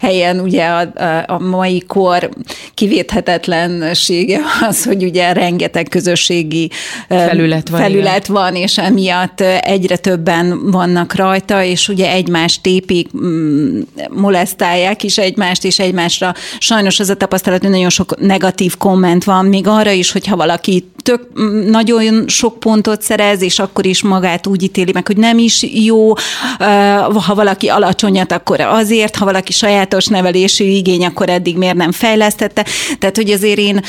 helyen 0.00 0.40
ugye 0.40 0.66
a, 0.66 0.92
a 1.26 1.38
mai 1.38 1.84
kor 1.86 2.28
kivéthetetlensége 2.74 4.40
az, 4.68 4.84
hogy 4.84 5.04
ugye 5.04 5.32
rengeteg 5.32 5.86
közösségi 5.88 6.70
felület 7.08 7.59
van, 7.68 7.80
felület 7.80 8.26
van 8.26 8.54
és 8.54 8.78
emiatt 8.78 9.40
egyre 9.60 9.96
többen 9.96 10.70
vannak 10.70 11.14
rajta, 11.14 11.62
és 11.62 11.88
ugye 11.88 12.10
egymást 12.10 12.62
tépik, 12.62 13.08
mm, 13.16 13.80
molesztálják 14.10 15.02
is 15.02 15.18
egymást, 15.18 15.64
és 15.64 15.78
egymásra 15.78 16.34
sajnos 16.58 17.00
az 17.00 17.08
a 17.08 17.16
tapasztalat, 17.16 17.60
hogy 17.60 17.70
nagyon 17.70 17.90
sok 17.90 18.20
negatív 18.20 18.76
komment 18.76 19.24
van, 19.24 19.44
még 19.44 19.66
arra 19.66 19.90
is, 19.90 20.12
hogyha 20.12 20.36
valaki 20.36 20.84
tök 21.02 21.28
nagyon 21.70 22.28
sok 22.28 22.58
pontot 22.58 23.02
szerez, 23.02 23.42
és 23.42 23.58
akkor 23.58 23.86
is 23.86 24.02
magát 24.02 24.46
úgy 24.46 24.62
ítéli 24.62 24.92
meg, 24.92 25.06
hogy 25.06 25.16
nem 25.16 25.38
is 25.38 25.62
jó, 25.62 26.12
ha 27.26 27.34
valaki 27.34 27.68
alacsonyat, 27.68 28.32
akkor 28.32 28.60
azért, 28.60 29.16
ha 29.16 29.24
valaki 29.24 29.52
sajátos 29.52 30.06
nevelésű 30.06 30.64
igény, 30.64 31.04
akkor 31.04 31.28
eddig 31.28 31.56
miért 31.56 31.76
nem 31.76 31.92
fejlesztette. 31.92 32.66
Tehát, 32.98 33.16
hogy 33.16 33.30
azért 33.30 33.58
én... 33.58 33.80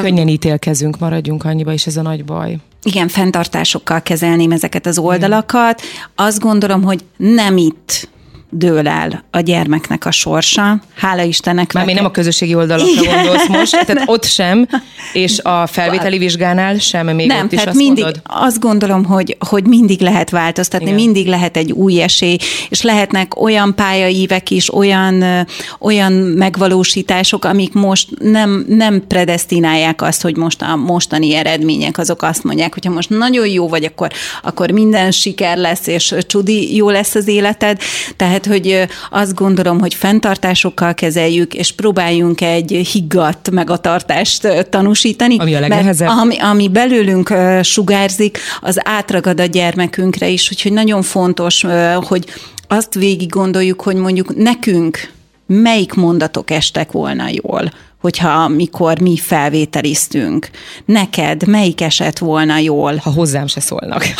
Könnyen 0.00 0.28
ítélkezünk, 0.28 0.98
maradjunk 0.98 1.44
annyiba, 1.44 1.72
és 1.72 1.86
ez 1.86 1.96
a 1.96 2.02
nagy 2.02 2.24
baj 2.24 2.56
igen, 2.84 3.08
fenntartásokkal 3.08 4.02
kezelném 4.02 4.50
ezeket 4.50 4.86
az 4.86 4.98
oldalakat. 4.98 5.82
Azt 6.14 6.40
gondolom, 6.40 6.82
hogy 6.82 7.04
nem 7.16 7.56
itt 7.56 8.08
dől 8.56 8.88
el 8.88 9.24
a 9.30 9.40
gyermeknek 9.40 10.06
a 10.06 10.10
sorsa. 10.10 10.80
Hála 10.94 11.22
Istennek. 11.22 11.72
Már 11.72 11.84
még 11.84 11.94
nem 11.94 12.04
a 12.04 12.10
közösségi 12.10 12.54
oldalakra 12.54 13.02
Igen. 13.02 13.14
gondolsz 13.14 13.48
most, 13.48 13.70
tehát 13.86 14.02
ott 14.14 14.24
sem, 14.24 14.66
és 15.12 15.38
a 15.38 15.66
felvételi 15.66 16.18
vizsgánál 16.18 16.78
sem, 16.78 17.06
még 17.06 17.26
nem, 17.26 17.44
ott 17.44 17.52
is 17.52 17.64
azt 17.64 17.76
mindig, 17.76 18.04
mondod? 18.04 18.22
azt 18.24 18.60
gondolom, 18.60 19.04
hogy, 19.04 19.36
hogy 19.48 19.66
mindig 19.66 20.00
lehet 20.00 20.30
változtatni, 20.30 20.86
Igen. 20.86 20.98
mindig 20.98 21.26
lehet 21.26 21.56
egy 21.56 21.72
új 21.72 22.02
esély, 22.02 22.36
és 22.68 22.82
lehetnek 22.82 23.40
olyan 23.40 23.74
pályaívek 23.74 24.50
is, 24.50 24.74
olyan, 24.74 25.46
olyan 25.80 26.12
megvalósítások, 26.12 27.44
amik 27.44 27.72
most 27.72 28.08
nem, 28.18 28.64
nem 28.68 29.04
predestinálják 29.08 30.02
azt, 30.02 30.22
hogy 30.22 30.36
most 30.36 30.62
a 30.62 30.76
mostani 30.76 31.34
eredmények 31.34 31.98
azok 31.98 32.22
azt 32.22 32.44
mondják, 32.44 32.74
hogyha 32.74 32.90
most 32.90 33.10
nagyon 33.10 33.46
jó 33.46 33.68
vagy, 33.68 33.84
akkor, 33.84 34.10
akkor 34.42 34.70
minden 34.70 35.10
siker 35.10 35.56
lesz, 35.56 35.86
és 35.86 36.14
csudi 36.26 36.76
jó 36.76 36.90
lesz 36.90 37.14
az 37.14 37.28
életed. 37.28 37.80
Tehát 38.16 38.43
tehát, 38.44 38.60
hogy 38.60 38.86
azt 39.10 39.34
gondolom, 39.34 39.80
hogy 39.80 39.94
fenntartásokkal 39.94 40.94
kezeljük, 40.94 41.54
és 41.54 41.72
próbáljunk 41.72 42.40
egy 42.40 42.70
higgadt 42.70 43.50
megatartást 43.50 44.68
tanúsítani. 44.70 45.38
Ami 45.38 45.54
a 45.54 45.60
legnehezebb. 45.60 46.08
Ami, 46.08 46.38
ami 46.38 46.68
belőlünk 46.68 47.34
sugárzik, 47.62 48.38
az 48.60 48.80
átragad 48.84 49.40
a 49.40 49.44
gyermekünkre 49.44 50.28
is, 50.28 50.50
úgyhogy 50.50 50.72
nagyon 50.72 51.02
fontos, 51.02 51.64
hogy 52.00 52.24
azt 52.68 52.94
végig 52.94 53.28
gondoljuk, 53.28 53.82
hogy 53.82 53.96
mondjuk 53.96 54.36
nekünk 54.36 55.12
melyik 55.46 55.94
mondatok 55.94 56.50
estek 56.50 56.92
volna 56.92 57.24
jól, 57.42 57.70
hogyha 58.04 58.48
mikor 58.48 58.98
mi 59.00 59.16
felvételiztünk. 59.16 60.50
Neked 60.84 61.46
melyik 61.46 61.80
esett 61.80 62.18
volna 62.18 62.58
jól? 62.58 62.96
Ha 62.96 63.10
hozzám 63.10 63.46
se 63.46 63.60
szólnak. 63.60 64.04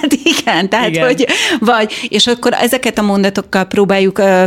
Hát 0.00 0.12
igen, 0.12 0.68
tehát 0.68 0.88
igen. 0.88 1.06
hogy 1.06 1.26
vagy, 1.58 1.92
és 2.08 2.26
akkor 2.26 2.52
ezeket 2.52 2.98
a 2.98 3.02
mondatokkal 3.02 3.64
próbáljuk 3.64 4.18
uh, 4.18 4.44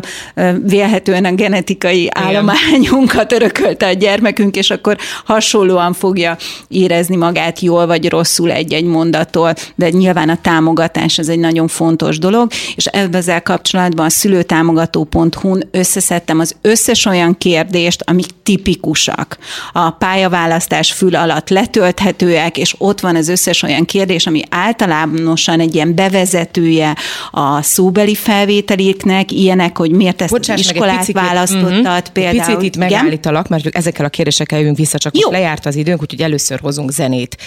vélhetően 0.63 1.25
a 1.25 1.34
genetikai 1.34 2.01
igen. 2.01 2.24
állományunkat 2.24 3.32
örökölte 3.32 3.88
a 3.88 3.91
gyermekünk, 3.91 4.55
és 4.55 4.70
akkor 4.70 4.98
hasonlóan 5.25 5.93
fogja 5.93 6.38
érezni 6.67 7.15
magát 7.15 7.60
jól 7.60 7.88
vagy 7.88 8.10
rosszul 8.10 8.51
egy-egy 8.51 8.84
mondattól, 8.84 9.53
de 9.75 9.89
nyilván 9.89 10.29
a 10.29 10.38
támogatás 10.41 11.17
ez 11.17 11.27
egy 11.27 11.39
nagyon 11.39 11.67
fontos 11.67 12.20
dolog, 12.20 12.51
és 12.75 12.86
ezzel 12.86 13.41
kapcsolatban 13.41 14.05
a 14.05 14.10
szülőtámogató.hu-n 14.10 15.67
összeszedtem 15.72 16.39
az 16.39 16.55
összes 16.62 17.05
olyan 17.05 17.38
kérdést, 17.38 18.03
amik 18.05 18.27
tipikusak. 18.53 19.38
A 19.72 19.89
pályaválasztás 19.89 20.91
fül 20.91 21.15
alatt 21.15 21.50
letölthetőek, 21.50 22.57
és 22.57 22.75
ott 22.77 23.00
van 23.00 23.15
az 23.15 23.27
összes 23.27 23.62
olyan 23.62 23.86
kérdés, 23.86 24.27
ami 24.27 24.41
általánosan 24.50 25.60
egy 25.60 25.75
ilyen 25.75 25.95
bevezetője 25.95 26.95
a 27.31 27.62
szóbeli 27.62 28.15
felvételéknek, 28.15 29.31
ilyenek, 29.31 29.77
hogy 29.77 29.91
miért 29.91 30.22
ezt 30.22 30.31
Bocsáss 30.31 30.60
az 30.60 30.65
iskolát 30.65 30.98
picit, 30.98 31.15
választottad 31.15 31.72
uh-huh. 31.72 32.01
például. 32.13 32.55
Picit 32.55 32.62
itt 32.62 32.75
igen? 32.75 32.89
megállítalak, 32.89 33.48
mert 33.48 33.67
ezekkel 33.75 34.05
a 34.05 34.10
kérdésekkel 34.10 34.60
jövünk 34.60 34.77
vissza, 34.77 34.98
csak 34.98 35.15
Jó. 35.15 35.22
most 35.29 35.39
lejárt 35.39 35.65
az 35.65 35.75
időnk, 35.75 36.01
úgyhogy 36.01 36.22
először 36.22 36.60
hozunk 36.60 36.91
zenét, 36.91 37.38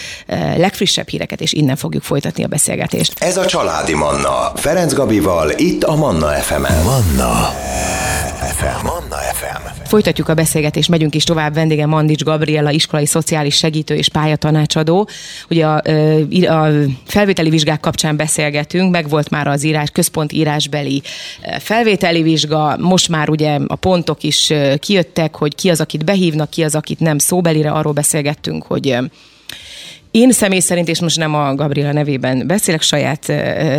legfrissebb 0.56 1.08
híreket, 1.08 1.40
és 1.40 1.52
innen 1.52 1.76
fogjuk 1.76 2.02
folytatni 2.02 2.44
a 2.44 2.48
beszélgetést. 2.48 3.12
Ez 3.18 3.36
a 3.36 3.46
Családi 3.46 3.94
Manna, 3.94 4.52
Ferenc 4.54 4.92
Gabival, 4.92 5.50
itt 5.56 5.84
a 5.84 5.96
Manna 5.96 6.28
FM-en. 6.28 6.82
Manna 6.82 7.54
FM. 8.56 8.86
Manna 8.86 9.16
FM. 9.34 9.86
Folytatjuk 9.88 10.28
a 10.28 10.34
beszélgetést, 10.34 10.88
megyünk 10.96 11.14
is 11.14 11.24
tovább. 11.24 11.54
Vendégem 11.54 11.88
Mandics 11.88 12.22
Gabriela, 12.22 12.70
iskolai 12.70 13.06
szociális 13.06 13.56
segítő 13.56 13.94
és 13.94 14.08
pályatanácsadó. 14.08 15.08
Ugye 15.50 15.66
a, 15.66 15.82
a 16.64 16.72
felvételi 17.04 17.50
vizsgák 17.50 17.80
kapcsán 17.80 18.16
beszélgetünk, 18.16 18.90
meg 18.90 19.08
volt 19.08 19.30
már 19.30 19.46
az 19.46 19.64
írás, 19.64 19.90
központ 19.90 20.32
írásbeli 20.32 21.02
felvételi 21.58 22.22
vizsga, 22.22 22.76
most 22.80 23.08
már 23.08 23.28
ugye 23.28 23.58
a 23.66 23.76
pontok 23.76 24.22
is 24.22 24.52
kijöttek, 24.78 25.36
hogy 25.36 25.54
ki 25.54 25.70
az, 25.70 25.80
akit 25.80 26.04
behívnak, 26.04 26.50
ki 26.50 26.62
az, 26.62 26.74
akit 26.74 27.00
nem 27.00 27.18
szóbelire, 27.18 27.70
arról 27.70 27.92
beszélgettünk, 27.92 28.64
hogy 28.64 28.98
én 30.16 30.32
személy 30.32 30.60
szerint, 30.60 30.88
és 30.88 31.00
most 31.00 31.16
nem 31.16 31.34
a 31.34 31.54
Gabriela 31.54 31.92
nevében 31.92 32.46
beszélek, 32.46 32.82
saját 32.82 33.26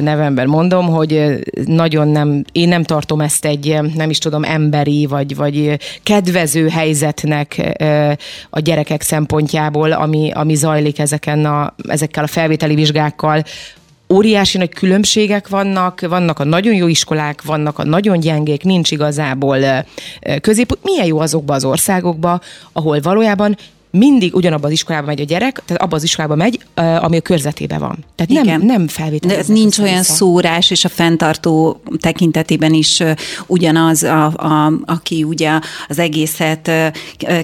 nevemben 0.01 0.47
mondom, 0.47 0.88
hogy 0.88 1.39
nagyon 1.65 2.07
nem, 2.07 2.43
én 2.51 2.67
nem 2.67 2.83
tartom 2.83 3.21
ezt 3.21 3.45
egy, 3.45 3.77
nem 3.95 4.09
is 4.09 4.17
tudom, 4.17 4.43
emberi, 4.43 5.05
vagy, 5.05 5.36
vagy 5.36 5.77
kedvező 6.03 6.67
helyzetnek 6.67 7.77
a 8.50 8.59
gyerekek 8.59 9.01
szempontjából, 9.01 9.91
ami, 9.91 10.31
ami 10.33 10.55
zajlik 10.55 11.00
ezeken 11.00 11.45
a, 11.45 11.74
ezekkel 11.88 12.24
a 12.24 12.27
felvételi 12.27 12.75
vizsgákkal, 12.75 13.43
óriási 14.13 14.57
nagy 14.57 14.74
különbségek 14.74 15.47
vannak, 15.47 16.01
vannak 16.01 16.39
a 16.39 16.43
nagyon 16.43 16.74
jó 16.74 16.88
iskolák, 16.88 17.41
vannak 17.41 17.79
a 17.79 17.83
nagyon 17.83 18.19
gyengék, 18.19 18.63
nincs 18.63 18.91
igazából 18.91 19.57
közép. 20.41 20.77
Milyen 20.81 21.05
jó 21.05 21.19
azokba 21.19 21.53
az 21.53 21.65
országokba, 21.65 22.41
ahol 22.74 23.00
valójában 23.00 23.57
mindig 23.91 24.36
ugyanabban 24.36 24.65
az 24.65 24.72
iskolába 24.72 25.06
megy 25.06 25.22
a 25.22 25.24
gyerek, 25.24 25.62
tehát 25.65 25.84
abban 25.84 25.98
az 25.98 26.03
iskolába 26.03 26.36
megy, 26.36 26.60
ami 26.75 27.17
a 27.17 27.22
körzetében 27.22 27.79
van. 27.79 28.06
Tehát 28.15 28.32
Igen. 28.32 28.60
nem, 28.60 28.62
nem 28.62 28.88
felvétel. 28.88 29.29
De 29.29 29.38
ez 29.38 29.48
nincs 29.48 29.79
olyan 29.79 29.98
vissza. 29.98 30.13
szórás, 30.13 30.72
és 30.72 30.86
a 30.86 30.89
fenntartó 30.89 31.82
tekintetében 32.00 32.74
is 32.74 33.03
ugyanaz, 33.46 34.03
a, 34.03 34.25
a, 34.25 34.74
aki 34.86 35.24
ugye 35.24 35.60
az 35.88 36.00
egészet 36.00 36.72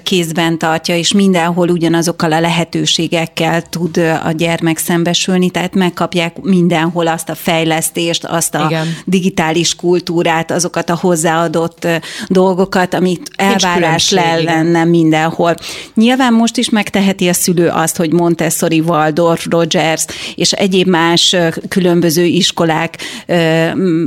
kézben 0.03 0.57
tartja, 0.57 0.95
és 0.95 1.13
mindenhol 1.13 1.69
ugyanazokkal 1.69 2.31
a 2.31 2.39
lehetőségekkel 2.39 3.61
tud 3.61 3.97
a 3.97 4.31
gyermek 4.31 4.77
szembesülni, 4.77 5.49
tehát 5.49 5.75
megkapják 5.75 6.41
mindenhol 6.41 7.07
azt 7.07 7.29
a 7.29 7.35
fejlesztést, 7.35 8.25
azt 8.25 8.55
a 8.55 8.65
Igen. 8.65 8.87
digitális 9.05 9.75
kultúrát, 9.75 10.51
azokat 10.51 10.89
a 10.89 10.97
hozzáadott 11.01 11.87
dolgokat, 12.27 12.93
amit 12.93 13.29
elvárás 13.35 14.09
lenne 14.09 14.83
mindenhol. 14.83 15.55
Nyilván 15.93 16.32
most 16.33 16.57
is 16.57 16.69
megteheti 16.69 17.27
a 17.27 17.33
szülő 17.33 17.67
azt, 17.67 17.97
hogy 17.97 18.11
Montessori, 18.11 18.79
Waldorf, 18.79 19.45
Rogers 19.49 20.05
és 20.35 20.51
egyéb 20.51 20.87
más 20.87 21.35
különböző 21.67 22.23
iskolák 22.23 22.97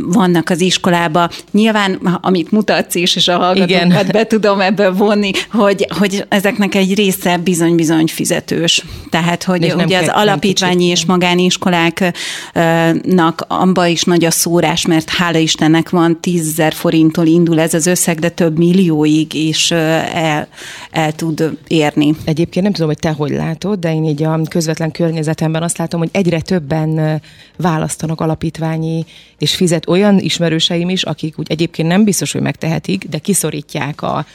vannak 0.02 0.50
az 0.50 0.60
iskolába. 0.60 1.30
Nyilván, 1.50 2.18
amit 2.20 2.50
mutatsz 2.50 2.94
is, 2.94 3.16
és 3.16 3.28
a 3.28 3.36
hallgatókat 3.36 4.12
be 4.12 4.26
tudom 4.26 4.60
ebből 4.60 4.94
vonni, 4.94 5.30
hogy, 5.50 5.86
hogy 5.98 6.24
ezeknek 6.28 6.74
egy 6.74 6.94
része 6.94 7.36
bizony-bizony 7.38 8.06
fizetős. 8.06 8.84
Tehát, 9.10 9.42
hogy 9.42 9.74
ugye 9.84 9.98
az 9.98 10.10
alapítványi 10.12 10.84
és 10.84 11.04
magániskoláknak 11.04 12.14
amba 13.48 13.86
is 13.86 14.02
nagy 14.02 14.24
a 14.24 14.30
szórás, 14.30 14.86
mert 14.86 15.10
hála 15.10 15.38
Istennek 15.38 15.90
van 15.90 16.20
tízzer 16.20 16.72
forinttól 16.72 17.26
indul 17.26 17.60
ez 17.60 17.74
az 17.74 17.86
összeg, 17.86 18.18
de 18.18 18.28
több 18.28 18.58
millióig 18.58 19.34
is 19.34 19.70
el, 19.70 20.48
el 20.90 21.12
tud 21.12 21.58
érni. 21.66 22.15
Egyébként 22.24 22.64
nem 22.64 22.74
tudom, 22.74 22.88
hogy 22.88 22.98
te 22.98 23.10
hogy 23.10 23.30
látod, 23.30 23.78
de 23.78 23.94
én 23.94 24.04
így 24.04 24.22
a 24.22 24.40
közvetlen 24.48 24.90
környezetemben 24.90 25.62
azt 25.62 25.78
látom, 25.78 26.00
hogy 26.00 26.08
egyre 26.12 26.40
többen 26.40 27.20
választanak 27.56 28.20
alapítványi 28.20 29.04
és 29.38 29.54
fizet 29.54 29.88
olyan 29.88 30.18
ismerőseim 30.18 30.88
is, 30.88 31.02
akik 31.02 31.38
úgy 31.38 31.46
egyébként 31.50 31.88
nem 31.88 32.04
biztos, 32.04 32.32
hogy 32.32 32.40
megtehetik, 32.40 33.08
de 33.08 33.18
kiszorítják 33.18 34.02
a 34.02 34.26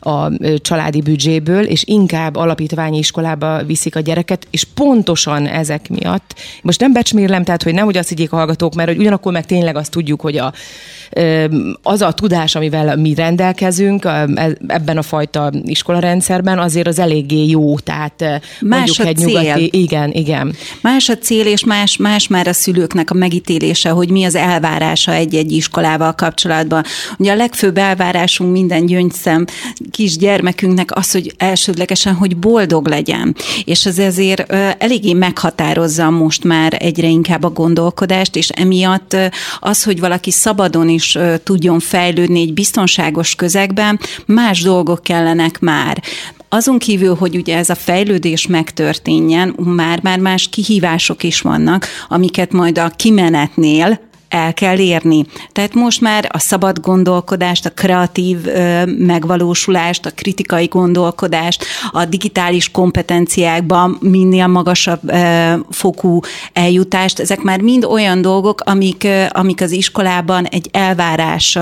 a 0.00 0.30
családi 0.60 1.00
büdzséből, 1.00 1.64
és 1.64 1.82
inkább 1.86 2.36
alapítványi 2.36 2.98
iskolába 2.98 3.64
viszik 3.64 3.96
a 3.96 4.00
gyereket, 4.00 4.46
és 4.50 4.64
pontosan 4.74 5.46
ezek 5.46 5.88
miatt. 5.88 6.34
Most 6.62 6.80
nem 6.80 6.92
becsmérlem, 6.92 7.44
tehát 7.44 7.62
hogy 7.62 7.74
nehogy 7.74 7.96
azt 7.96 8.08
higgyék 8.08 8.32
a 8.32 8.36
hallgatók, 8.36 8.74
mert 8.74 8.88
hogy 8.88 8.98
ugyanakkor 8.98 9.32
meg 9.32 9.46
tényleg 9.46 9.76
azt 9.76 9.90
tudjuk, 9.90 10.20
hogy 10.20 10.36
a, 10.36 10.52
az 11.82 12.00
a 12.02 12.12
tudás, 12.12 12.54
amivel 12.54 12.96
mi 12.96 13.14
rendelkezünk 13.14 14.04
e, 14.04 14.26
ebben 14.66 14.96
a 14.96 15.02
fajta 15.02 15.50
iskolarendszerben, 15.64 16.58
azért 16.58 16.86
az 16.86 16.98
eléggé 16.98 17.46
jó, 17.46 17.78
tehát 17.78 18.24
más 18.60 18.98
a 18.98 19.04
egy 19.04 19.16
cél. 19.16 19.26
nyugati... 19.26 19.70
Igen, 19.72 20.12
igen. 20.12 20.54
Más 20.82 21.08
a 21.08 21.18
cél, 21.18 21.46
és 21.46 21.64
más, 21.64 21.96
más 21.96 22.28
már 22.28 22.46
a 22.46 22.52
szülőknek 22.52 23.10
a 23.10 23.14
megítélése, 23.14 23.90
hogy 23.90 24.10
mi 24.10 24.24
az 24.24 24.34
elvárása 24.34 25.12
egy-egy 25.12 25.52
iskolával 25.52 26.12
kapcsolatban. 26.12 26.84
Ugye 27.18 27.32
a 27.32 27.36
legfőbb 27.36 27.78
elvárásunk 27.78 28.52
minden 28.52 28.86
gyöngyszem 28.86 29.44
kisgyermekünknek 29.90 30.96
az, 30.96 31.12
hogy 31.12 31.34
elsődlegesen, 31.36 32.14
hogy 32.14 32.36
boldog 32.36 32.86
legyen. 32.86 33.36
És 33.64 33.86
ez 33.86 33.98
ezért 33.98 34.52
eléggé 34.78 35.12
meghatározza 35.12 36.10
most 36.10 36.44
már 36.44 36.76
egyre 36.78 37.06
inkább 37.06 37.44
a 37.44 37.50
gondolkodást, 37.50 38.36
és 38.36 38.48
emiatt 38.48 39.16
az, 39.60 39.84
hogy 39.84 40.00
valaki 40.00 40.30
szabadon 40.30 40.88
is 40.88 41.18
tudjon 41.42 41.80
fejlődni 41.80 42.40
egy 42.40 42.54
biztonságos 42.54 43.34
közegben, 43.34 44.00
más 44.26 44.62
dolgok 44.62 45.02
kellenek 45.02 45.60
már. 45.60 46.02
Azon 46.50 46.78
kívül, 46.78 47.14
hogy 47.14 47.36
ugye 47.36 47.56
ez 47.56 47.70
a 47.70 47.74
fejlődés 47.74 48.46
megtörténjen, 48.46 49.54
már 49.58 50.02
már 50.02 50.18
más 50.18 50.48
kihívások 50.48 51.22
is 51.22 51.40
vannak, 51.40 51.86
amiket 52.08 52.52
majd 52.52 52.78
a 52.78 52.88
kimenetnél 52.96 54.00
el 54.28 54.54
kell 54.54 54.78
érni. 54.78 55.26
Tehát 55.52 55.74
most 55.74 56.00
már 56.00 56.28
a 56.32 56.38
szabad 56.38 56.80
gondolkodást, 56.80 57.66
a 57.66 57.70
kreatív 57.70 58.38
megvalósulást, 58.84 60.06
a 60.06 60.10
kritikai 60.10 60.66
gondolkodást, 60.66 61.64
a 61.90 62.04
digitális 62.04 62.70
kompetenciákban 62.70 63.98
minél 64.00 64.46
magasabb 64.46 65.12
fokú 65.70 66.20
eljutást, 66.52 67.18
ezek 67.18 67.40
már 67.40 67.60
mind 67.60 67.84
olyan 67.84 68.22
dolgok, 68.22 68.60
amik, 68.60 69.06
amik 69.28 69.60
az 69.60 69.70
iskolában 69.70 70.44
egy 70.44 70.68
elvárás 70.72 71.58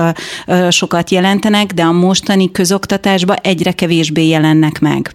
sokat 0.69 1.09
jelentenek, 1.09 1.73
de 1.73 1.83
a 1.83 1.91
mostani 1.91 2.51
közoktatásban 2.51 3.37
egyre 3.41 3.71
kevésbé 3.71 4.27
jelennek 4.27 4.79
meg. 4.79 5.11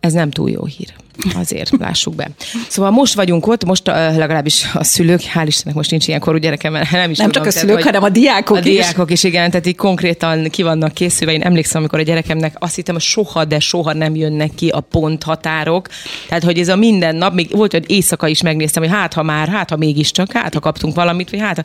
Ez 0.00 0.12
nem 0.12 0.30
túl 0.30 0.50
jó 0.50 0.64
hír. 0.64 0.94
Azért, 1.34 1.70
lássuk 1.78 2.14
be. 2.14 2.30
Szóval 2.68 2.90
most 2.90 3.14
vagyunk 3.14 3.46
ott, 3.46 3.64
most 3.64 3.88
uh, 3.88 3.94
legalábbis 3.94 4.70
a 4.74 4.84
szülők, 4.84 5.20
hál' 5.20 5.44
Istennek 5.46 5.74
most 5.74 5.90
nincs 5.90 6.08
ilyen 6.08 6.20
korú 6.20 6.36
gyerekem, 6.36 6.72
mert 6.72 6.90
nem 6.90 7.10
is 7.10 7.18
Nem 7.18 7.26
tudom, 7.26 7.42
csak 7.42 7.54
a 7.54 7.58
szülők, 7.58 7.78
tehát, 7.78 7.94
hanem 7.94 8.10
a 8.10 8.12
diákok 8.12 8.56
a 8.56 8.60
is. 8.60 8.66
A 8.66 8.68
diákok 8.68 9.10
is, 9.10 9.24
igen, 9.24 9.50
tehát 9.50 9.66
így 9.66 9.76
konkrétan 9.76 10.48
ki 10.50 10.62
vannak 10.62 10.92
készülve. 10.92 11.32
Én 11.32 11.42
emlékszem, 11.42 11.80
amikor 11.80 11.98
a 11.98 12.02
gyerekemnek 12.02 12.56
azt 12.58 12.74
hittem, 12.74 12.94
hogy 12.94 13.04
soha, 13.04 13.44
de 13.44 13.58
soha 13.58 13.92
nem 13.92 14.14
jönnek 14.14 14.54
ki 14.54 14.68
a 14.68 14.80
ponthatárok. 14.80 15.88
Tehát, 16.28 16.44
hogy 16.44 16.58
ez 16.58 16.68
a 16.68 16.76
minden 16.76 17.16
nap, 17.16 17.34
még 17.34 17.56
volt, 17.56 17.72
hogy 17.72 17.90
éjszaka 17.90 18.28
is 18.28 18.42
megnéztem, 18.42 18.82
hogy 18.82 18.92
hát 18.92 19.12
ha 19.12 19.22
már, 19.22 19.48
hát 19.48 19.70
ha 19.70 19.76
mégiscsak, 19.76 20.32
hát 20.32 20.54
ha 20.54 20.60
kaptunk 20.60 20.94
valamit, 20.94 21.30
vagy 21.30 21.40
hát 21.40 21.56
ha 21.56 21.62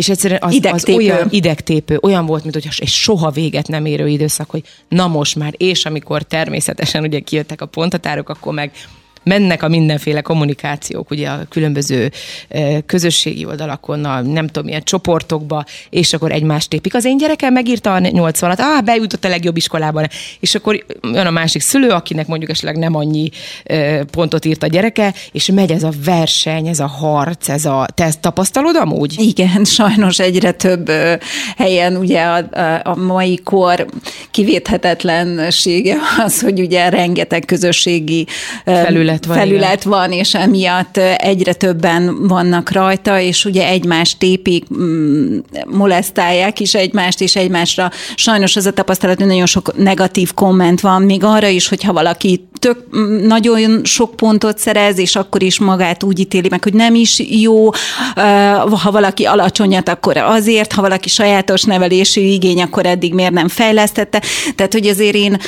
és 0.00 0.08
egyszerűen 0.08 0.40
az, 0.42 0.58
az 0.62 0.88
olyan 0.88 1.28
idegtépő, 1.30 1.98
olyan 2.02 2.26
volt, 2.26 2.42
mint 2.42 2.54
hogy 2.54 2.68
egy 2.78 2.88
soha 2.88 3.30
véget 3.30 3.68
nem 3.68 3.84
érő 3.84 4.08
időszak, 4.08 4.50
hogy 4.50 4.62
na 4.88 5.06
most 5.06 5.36
már, 5.36 5.54
és 5.56 5.84
amikor 5.84 6.22
természetesen 6.22 7.02
ugye 7.02 7.20
kijöttek 7.20 7.60
a 7.60 7.66
pontatárok, 7.66 8.28
akkor 8.28 8.54
meg 8.54 8.72
mennek 9.22 9.62
a 9.62 9.68
mindenféle 9.68 10.20
kommunikációk, 10.20 11.10
ugye 11.10 11.28
a 11.28 11.38
különböző 11.48 12.10
közösségi 12.86 13.44
oldalakon, 13.44 14.04
a 14.04 14.20
nem 14.20 14.46
tudom 14.46 14.64
milyen 14.64 14.82
csoportokba, 14.82 15.64
és 15.90 16.12
akkor 16.12 16.32
egymást 16.32 16.68
tépik. 16.68 16.94
Az 16.94 17.04
én 17.04 17.16
gyerekem 17.16 17.52
megírta 17.52 17.94
a 17.94 17.98
80-at, 17.98 18.58
ah, 18.58 18.82
bejutott 18.84 19.24
a 19.24 19.28
legjobb 19.28 19.56
iskolában, 19.56 20.06
és 20.40 20.54
akkor 20.54 20.84
jön 21.02 21.26
a 21.26 21.30
másik 21.30 21.60
szülő, 21.60 21.88
akinek 21.88 22.26
mondjuk 22.26 22.50
esetleg 22.50 22.76
nem 22.76 22.94
annyi 22.94 23.30
pontot 24.10 24.44
írt 24.44 24.62
a 24.62 24.66
gyereke, 24.66 25.14
és 25.32 25.46
megy 25.46 25.70
ez 25.70 25.82
a 25.82 25.92
verseny, 26.04 26.66
ez 26.66 26.80
a 26.80 26.86
harc, 26.86 27.48
ez 27.48 27.64
a... 27.64 27.86
Te 27.94 28.04
ezt 28.04 28.20
tapasztalod 28.20 28.76
amúgy? 28.76 29.14
Igen, 29.18 29.64
sajnos 29.80 30.18
egyre 30.18 30.50
több 30.50 30.90
helyen 31.56 31.96
ugye 31.96 32.22
a, 32.22 32.44
a 32.82 32.96
mai 32.96 33.40
kor 33.44 33.86
kivéthetetlensége 34.30 35.96
az, 36.18 36.40
hogy 36.40 36.60
ugye 36.60 36.88
rengeteg 36.88 37.44
közösségi 37.44 38.26
felület 38.64 39.09
felület 39.18 39.26
van. 39.26 39.36
Felület 39.36 39.84
igen. 39.84 39.98
van, 39.98 40.12
és 40.12 40.34
emiatt 40.34 40.96
egyre 41.16 41.52
többen 41.52 42.26
vannak 42.28 42.72
rajta, 42.72 43.20
és 43.20 43.44
ugye 43.44 43.66
egymást 43.66 44.18
tépik, 44.18 44.64
mm, 44.74 45.38
molesztálják 45.66 46.60
is 46.60 46.74
egymást, 46.74 47.20
és 47.20 47.36
egymásra. 47.36 47.90
Sajnos 48.14 48.56
az 48.56 48.66
a 48.66 48.72
tapasztalat, 48.72 49.18
hogy 49.18 49.26
nagyon 49.26 49.46
sok 49.46 49.76
negatív 49.76 50.34
komment 50.34 50.80
van, 50.80 51.02
még 51.02 51.24
arra 51.24 51.48
is, 51.48 51.68
hogyha 51.68 51.92
valaki 51.92 52.48
tök 52.58 52.84
mm, 52.96 53.26
nagyon 53.26 53.80
sok 53.84 54.16
pontot 54.16 54.58
szerez, 54.58 54.98
és 54.98 55.16
akkor 55.16 55.42
is 55.42 55.58
magát 55.58 56.02
úgy 56.02 56.18
ítéli 56.18 56.48
meg, 56.48 56.62
hogy 56.62 56.74
nem 56.74 56.94
is 56.94 57.18
jó, 57.18 57.70
ha 58.82 58.90
valaki 58.90 59.24
alacsonyat, 59.24 59.88
akkor 59.88 60.16
azért, 60.16 60.72
ha 60.72 60.82
valaki 60.82 61.08
sajátos 61.08 61.62
nevelésű 61.62 62.20
igény, 62.20 62.62
akkor 62.62 62.86
eddig 62.86 63.14
miért 63.14 63.32
nem 63.32 63.48
fejlesztette. 63.48 64.22
Tehát, 64.54 64.72
hogy 64.72 64.86
azért 64.86 65.14
én... 65.14 65.38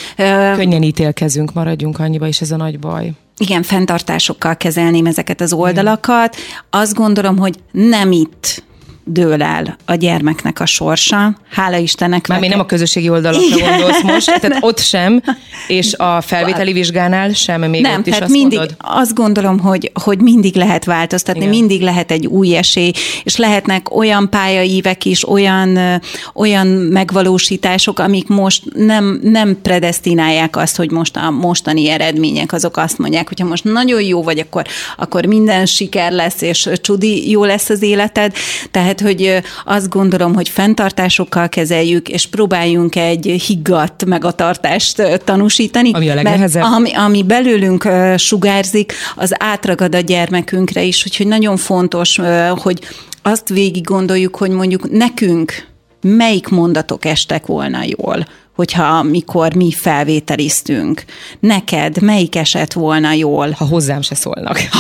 Könnyen 0.57 0.83
ítélkezünk, 0.83 1.53
maradjunk 1.53 1.99
annyiba, 1.99 2.27
és 2.27 2.41
ez 2.41 2.51
a 2.51 2.57
nagy 2.57 2.79
baj 2.79 3.13
igen, 3.43 3.63
fenntartásokkal 3.63 4.57
kezelném 4.57 5.07
ezeket 5.07 5.41
az 5.41 5.53
oldalakat. 5.53 6.37
Azt 6.71 6.95
gondolom, 6.95 7.39
hogy 7.39 7.55
nem 7.71 8.13
itt 8.13 8.63
dől 9.05 9.43
el 9.43 9.77
a 9.85 9.95
gyermeknek 9.95 10.61
a 10.61 10.67
sorsa. 10.67 11.37
Hála 11.51 11.77
Istennek. 11.77 12.27
Már 12.27 12.41
még 12.41 12.51
nem 12.51 12.61
a 12.61 12.67
közösségi 12.67 13.09
oldalakra 13.09 13.57
Igen. 13.57 13.71
gondolsz 13.71 14.03
most, 14.03 14.41
tehát 14.41 14.59
ott 14.69 14.79
sem, 14.79 15.23
és 15.67 15.95
a 15.95 16.21
felvételi 16.21 16.73
vizsgánál 16.73 17.33
sem, 17.33 17.61
még 17.61 17.83
nem, 17.83 17.99
ott 17.99 18.07
is 18.07 18.13
tehát 18.13 18.23
azt 18.23 18.33
mindig, 18.33 18.59
mondod? 18.59 18.77
azt 18.79 19.15
gondolom, 19.15 19.59
hogy, 19.59 19.91
hogy 20.03 20.21
mindig 20.21 20.57
lehet 20.57 20.85
változtatni, 20.85 21.41
Igen. 21.41 21.55
mindig 21.55 21.81
lehet 21.81 22.11
egy 22.11 22.27
új 22.27 22.57
esély, 22.57 22.93
és 23.23 23.37
lehetnek 23.37 23.97
olyan 23.97 24.31
pályaívek 24.31 25.05
is, 25.05 25.29
olyan, 25.29 26.01
olyan 26.35 26.67
megvalósítások, 26.67 27.99
amik 27.99 28.29
most 28.29 28.63
nem, 28.75 29.21
nem 29.23 29.59
predestinálják 29.63 30.57
azt, 30.57 30.77
hogy 30.77 30.91
most 30.91 31.17
a 31.17 31.31
mostani 31.31 31.89
eredmények 31.89 32.53
azok 32.53 32.77
azt 32.77 32.99
mondják, 32.99 33.29
hogyha 33.29 33.47
most 33.47 33.65
nagyon 33.65 34.03
jó 34.03 34.23
vagy, 34.23 34.39
akkor, 34.39 34.67
akkor 34.97 35.25
minden 35.25 35.67
siker 35.67 36.13
lesz, 36.13 36.41
és 36.41 36.69
csudi 36.81 37.31
jó 37.31 37.45
lesz 37.45 37.69
az 37.69 37.83
életed. 37.83 38.35
Tehát 38.71 38.92
tehát, 38.95 39.15
hogy 39.15 39.43
azt 39.65 39.89
gondolom, 39.89 40.35
hogy 40.35 40.49
fenntartásokkal 40.49 41.49
kezeljük, 41.49 42.09
és 42.09 42.27
próbáljunk 42.27 42.97
egy 42.97 43.27
higgadt 43.47 44.05
megatartást 44.05 45.21
tanúsítani. 45.25 45.91
Ami 45.93 46.09
a 46.09 46.15
legnehezebb. 46.15 46.63
Ami, 46.63 46.95
ami 46.95 47.23
belőlünk 47.23 47.89
sugárzik, 48.17 48.93
az 49.17 49.35
átragad 49.39 49.95
a 49.95 50.01
gyermekünkre 50.01 50.83
is, 50.83 51.05
úgyhogy 51.07 51.27
nagyon 51.27 51.57
fontos, 51.57 52.21
hogy 52.57 52.81
azt 53.23 53.49
végig 53.49 53.85
gondoljuk, 53.85 54.37
hogy 54.37 54.51
mondjuk 54.51 54.91
nekünk 54.91 55.71
melyik 56.01 56.49
mondatok 56.49 57.05
estek 57.05 57.47
volna 57.47 57.79
jól, 57.85 58.27
hogyha 58.55 59.03
mikor 59.03 59.55
mi 59.55 59.73
felvételiztünk. 59.73 61.05
Neked 61.41 62.01
melyik 62.01 62.37
esett 62.37 62.73
volna 62.73 63.13
jól? 63.13 63.51
Ha 63.51 63.65
hozzám 63.65 64.03
se 64.03 64.15
szólnak. 64.15 64.59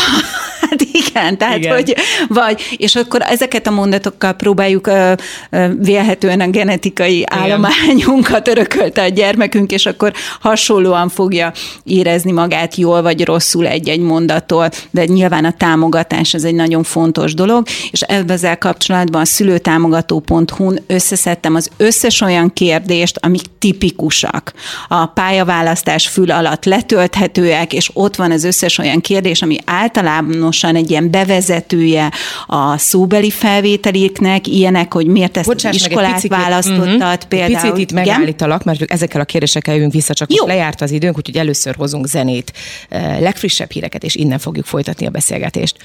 Hát 0.70 0.82
igen, 1.08 1.38
tehát 1.38 1.56
igen. 1.56 1.74
hogy 1.74 1.94
vagy, 2.28 2.76
és 2.76 2.94
akkor 2.94 3.22
ezeket 3.22 3.66
a 3.66 3.70
mondatokkal 3.70 4.32
próbáljuk 4.32 4.86
uh, 4.86 5.12
vélhetően 5.78 6.40
a 6.40 6.50
genetikai 6.50 7.16
igen. 7.16 7.38
állományunkat 7.38 8.48
örökölte 8.48 9.02
a 9.02 9.08
gyermekünk, 9.08 9.72
és 9.72 9.86
akkor 9.86 10.12
hasonlóan 10.40 11.08
fogja 11.08 11.52
érezni 11.84 12.32
magát 12.32 12.76
jól 12.76 13.02
vagy 13.02 13.24
rosszul 13.24 13.66
egy-egy 13.66 14.00
mondattól, 14.00 14.70
de 14.90 15.04
nyilván 15.04 15.44
a 15.44 15.52
támogatás 15.52 16.34
ez 16.34 16.44
egy 16.44 16.54
nagyon 16.54 16.82
fontos 16.82 17.34
dolog, 17.34 17.66
és 17.90 18.00
ezzel 18.00 18.58
kapcsolatban 18.58 19.20
a 19.20 19.24
szülőtámogató.hu-n 19.24 20.80
összeszedtem 20.86 21.54
az 21.54 21.70
összes 21.76 22.20
olyan 22.20 22.52
kérdést, 22.52 23.18
amik 23.20 23.42
tipikusak. 23.58 24.52
A 24.88 25.06
pályaválasztás 25.06 26.08
fül 26.08 26.30
alatt 26.30 26.64
letölthetőek, 26.64 27.72
és 27.72 27.90
ott 27.92 28.16
van 28.16 28.30
az 28.30 28.44
összes 28.44 28.78
olyan 28.78 29.00
kérdés, 29.00 29.42
ami 29.42 29.58
általánosan 29.64 30.76
egy 30.76 30.90
ilyen 30.92 31.10
bevezetője 31.10 32.12
a 32.46 32.78
szóbeli 32.78 33.30
felvételéknek, 33.30 34.46
ilyenek, 34.46 34.92
hogy 34.92 35.06
miért 35.06 35.36
ezt 35.36 35.46
Bocsáss 35.46 35.74
az 35.74 35.80
iskolát 35.80 36.14
picit, 36.14 36.30
választottad 36.30 36.88
uh-huh. 36.88 37.14
például. 37.28 37.72
Picit 37.72 37.78
itt 37.78 37.92
megállítalak, 37.92 38.64
mert 38.64 38.82
ezekkel 38.82 39.20
a 39.20 39.24
kérdésekkel 39.24 39.74
jövünk 39.74 39.92
vissza, 39.92 40.14
csak 40.14 40.32
Jó. 40.32 40.36
most 40.36 40.56
lejárt 40.56 40.80
az 40.80 40.90
időnk, 40.90 41.16
úgyhogy 41.16 41.36
először 41.36 41.74
hozunk 41.74 42.06
zenét, 42.06 42.52
legfrissebb 43.20 43.70
híreket, 43.70 44.04
és 44.04 44.14
innen 44.14 44.38
fogjuk 44.38 44.66
folytatni 44.66 45.06
a 45.06 45.10
beszélgetést. 45.10 45.76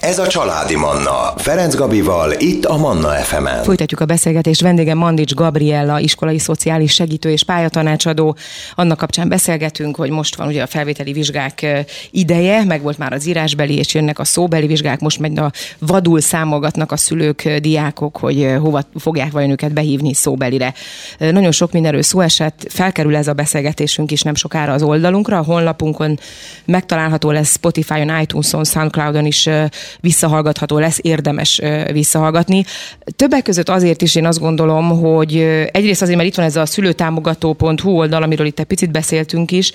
Ez 0.00 0.18
a 0.18 0.26
Családi 0.26 0.76
Manna, 0.76 1.32
Ferenc 1.36 1.74
Gabival, 1.74 2.32
itt 2.38 2.64
a 2.64 2.76
Manna 2.76 3.08
FM-en. 3.08 3.62
Folytatjuk 3.62 4.00
a 4.00 4.04
beszélgetést, 4.04 4.60
vendégem 4.60 4.98
Mandics 4.98 5.34
Gabriella, 5.34 5.98
iskolai 5.98 6.38
szociális 6.38 6.92
segítő 6.92 7.30
és 7.30 7.44
pályatanácsadó. 7.44 8.36
Annak 8.74 8.98
kapcsán 8.98 9.28
beszélgetünk, 9.28 9.96
hogy 9.96 10.10
most 10.10 10.36
van 10.36 10.46
ugye 10.46 10.62
a 10.62 10.66
felvételi 10.66 11.12
vizsgák 11.12 11.66
ideje, 12.10 12.64
meg 12.64 12.82
volt 12.82 12.98
már 12.98 13.12
az 13.12 13.26
írásbeli, 13.26 13.76
és 13.76 13.94
jönnek 13.94 14.18
a 14.18 14.24
szóbeli 14.38 14.66
vizsgák, 14.66 15.00
most 15.00 15.18
megy 15.18 15.38
a 15.38 15.52
vadul 15.78 16.20
számolgatnak 16.20 16.92
a 16.92 16.96
szülők, 16.96 17.48
diákok, 17.48 18.16
hogy 18.16 18.54
hova 18.60 18.82
fogják 18.94 19.32
vajon 19.32 19.50
őket 19.50 19.72
behívni 19.72 20.14
szóbelire. 20.14 20.74
Nagyon 21.18 21.52
sok 21.52 21.72
mindenről 21.72 22.02
szó 22.02 22.20
esett, 22.20 22.66
felkerül 22.68 23.16
ez 23.16 23.28
a 23.28 23.32
beszélgetésünk 23.32 24.10
is 24.10 24.22
nem 24.22 24.34
sokára 24.34 24.72
az 24.72 24.82
oldalunkra, 24.82 25.38
a 25.38 25.42
honlapunkon 25.42 26.18
megtalálható 26.64 27.30
lesz 27.30 27.52
Spotify-on, 27.52 28.20
iTunes-on, 28.20 28.64
Soundcloud-on 28.64 29.26
is 29.26 29.48
visszahallgatható 30.00 30.78
lesz, 30.78 30.98
érdemes 31.02 31.60
visszahallgatni. 31.92 32.64
Többek 33.16 33.42
között 33.42 33.68
azért 33.68 34.02
is 34.02 34.14
én 34.14 34.26
azt 34.26 34.40
gondolom, 34.40 35.00
hogy 35.00 35.36
egyrészt 35.72 36.02
azért, 36.02 36.16
mert 36.16 36.28
itt 36.28 36.36
van 36.36 36.44
ez 36.44 36.56
a 36.56 36.66
szülőtámogató.hu 36.66 37.90
oldal, 37.90 38.22
amiről 38.22 38.46
itt 38.46 38.58
egy 38.58 38.66
picit 38.66 38.90
beszéltünk 38.90 39.50
is, 39.50 39.72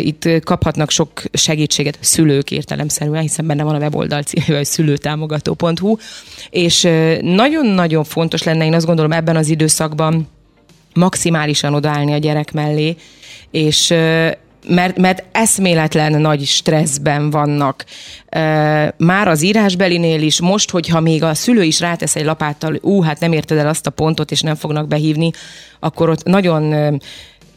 itt 0.00 0.28
kaphatnak 0.44 0.90
sok 0.90 1.22
segítséget 1.32 1.98
szülők 2.00 2.50
értelemszerűen, 2.50 3.20
hiszen 3.20 3.46
benne 3.46 3.62
van 3.62 3.74
a 3.74 3.78
weboldal 3.86 4.22
címe, 4.22 4.56
hogy 4.56 4.64
szülőtámogató.hu, 4.64 5.96
és 6.50 6.88
nagyon-nagyon 7.20 8.04
fontos 8.04 8.42
lenne, 8.42 8.64
én 8.64 8.74
azt 8.74 8.86
gondolom 8.86 9.12
ebben 9.12 9.36
az 9.36 9.48
időszakban 9.48 10.28
maximálisan 10.94 11.74
odaállni 11.74 12.12
a 12.12 12.18
gyerek 12.18 12.52
mellé, 12.52 12.96
és 13.50 13.94
mert, 14.68 14.98
mert 14.98 15.24
eszméletlen 15.32 16.20
nagy 16.20 16.44
stresszben 16.44 17.30
vannak. 17.30 17.84
Már 18.96 19.28
az 19.28 19.42
írásbelinél 19.42 20.22
is, 20.22 20.40
most, 20.40 20.70
hogyha 20.70 21.00
még 21.00 21.22
a 21.22 21.34
szülő 21.34 21.62
is 21.62 21.80
rátesz 21.80 22.16
egy 22.16 22.24
lapáttal, 22.24 22.78
ú, 22.82 23.02
hát 23.02 23.20
nem 23.20 23.32
érted 23.32 23.58
el 23.58 23.68
azt 23.68 23.86
a 23.86 23.90
pontot, 23.90 24.30
és 24.30 24.40
nem 24.40 24.54
fognak 24.54 24.88
behívni, 24.88 25.30
akkor 25.80 26.08
ott 26.08 26.24
nagyon 26.24 26.98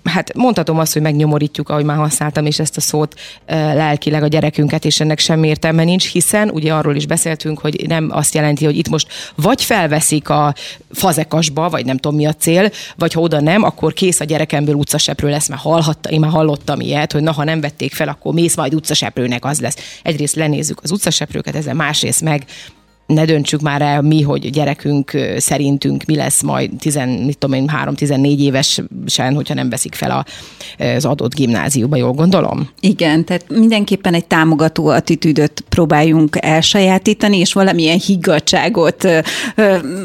hát 0.03 0.33
mondhatom 0.33 0.79
azt, 0.79 0.93
hogy 0.93 1.01
megnyomorítjuk, 1.01 1.69
ahogy 1.69 1.83
már 1.85 1.97
használtam 1.97 2.45
is 2.45 2.59
ezt 2.59 2.77
a 2.77 2.81
szót 2.81 3.19
lelkileg 3.47 4.23
a 4.23 4.27
gyerekünket, 4.27 4.85
és 4.85 4.99
ennek 4.99 5.19
semmi 5.19 5.47
értelme 5.47 5.83
nincs, 5.83 6.11
hiszen 6.11 6.49
ugye 6.49 6.73
arról 6.73 6.95
is 6.95 7.05
beszéltünk, 7.05 7.59
hogy 7.59 7.85
nem 7.87 8.09
azt 8.11 8.33
jelenti, 8.33 8.65
hogy 8.65 8.77
itt 8.77 8.89
most 8.89 9.07
vagy 9.35 9.63
felveszik 9.63 10.29
a 10.29 10.53
fazekasba, 10.91 11.69
vagy 11.69 11.85
nem 11.85 11.97
tudom 11.97 12.17
mi 12.17 12.25
a 12.25 12.33
cél, 12.33 12.71
vagy 12.95 13.13
ha 13.13 13.21
oda 13.21 13.41
nem, 13.41 13.63
akkor 13.63 13.93
kész 13.93 14.19
a 14.19 14.23
gyerekemből 14.23 14.75
utcaseprő 14.75 15.29
lesz, 15.29 15.47
mert 15.47 15.61
hallhatta, 15.61 16.09
én 16.09 16.19
már 16.19 16.31
hallottam 16.31 16.79
ilyet, 16.79 17.11
hogy 17.11 17.23
na, 17.23 17.31
ha 17.31 17.43
nem 17.43 17.61
vették 17.61 17.93
fel, 17.93 18.07
akkor 18.07 18.33
mész 18.33 18.55
majd 18.55 18.73
utcaseprőnek 18.73 19.45
az 19.45 19.59
lesz. 19.59 19.99
Egyrészt 20.03 20.35
lenézzük 20.35 20.79
az 20.83 20.91
utcaseprőket, 20.91 21.55
ezzel 21.55 21.73
másrészt 21.73 22.21
meg 22.21 22.45
ne 23.13 23.25
döntsük 23.25 23.61
már 23.61 23.81
el 23.81 24.01
mi, 24.01 24.21
hogy 24.21 24.49
gyerekünk 24.49 25.11
szerintünk 25.37 26.03
mi 26.03 26.15
lesz 26.15 26.41
majd 26.41 26.71
10, 26.79 26.99
mit 27.25 27.37
tudom 27.37 27.55
én, 27.55 27.71
3-14 27.85 28.39
évesen, 28.39 29.33
hogyha 29.35 29.53
nem 29.53 29.69
veszik 29.69 29.95
fel 29.95 30.11
a, 30.11 30.25
az 30.83 31.05
adott 31.05 31.35
gimnáziumba, 31.35 31.95
jól 31.95 32.11
gondolom? 32.11 32.69
Igen, 32.79 33.25
tehát 33.25 33.45
mindenképpen 33.49 34.13
egy 34.13 34.25
támogató 34.25 34.87
attitűdöt 34.87 35.63
próbáljunk 35.69 36.37
elsajátítani, 36.39 37.37
és 37.37 37.53
valamilyen 37.53 37.99
higgadságot 37.99 39.07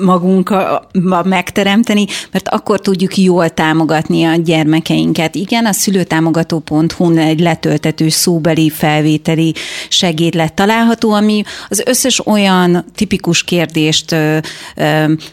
magunkba 0.04 0.88
megteremteni, 1.24 2.04
mert 2.32 2.48
akkor 2.48 2.80
tudjuk 2.80 3.16
jól 3.16 3.48
támogatni 3.48 4.24
a 4.24 4.36
gyermekeinket. 4.36 5.34
Igen, 5.34 5.66
a 5.66 5.72
szülőtámogató.hu 5.72 7.16
egy 7.16 7.40
letöltető 7.40 8.08
szóbeli 8.08 8.70
felvételi 8.70 9.54
segédlet 9.88 10.54
található, 10.54 11.12
ami 11.12 11.42
az 11.68 11.82
összes 11.86 12.26
olyan 12.26 12.84
tipikus 12.94 13.42
kérdést, 13.44 14.16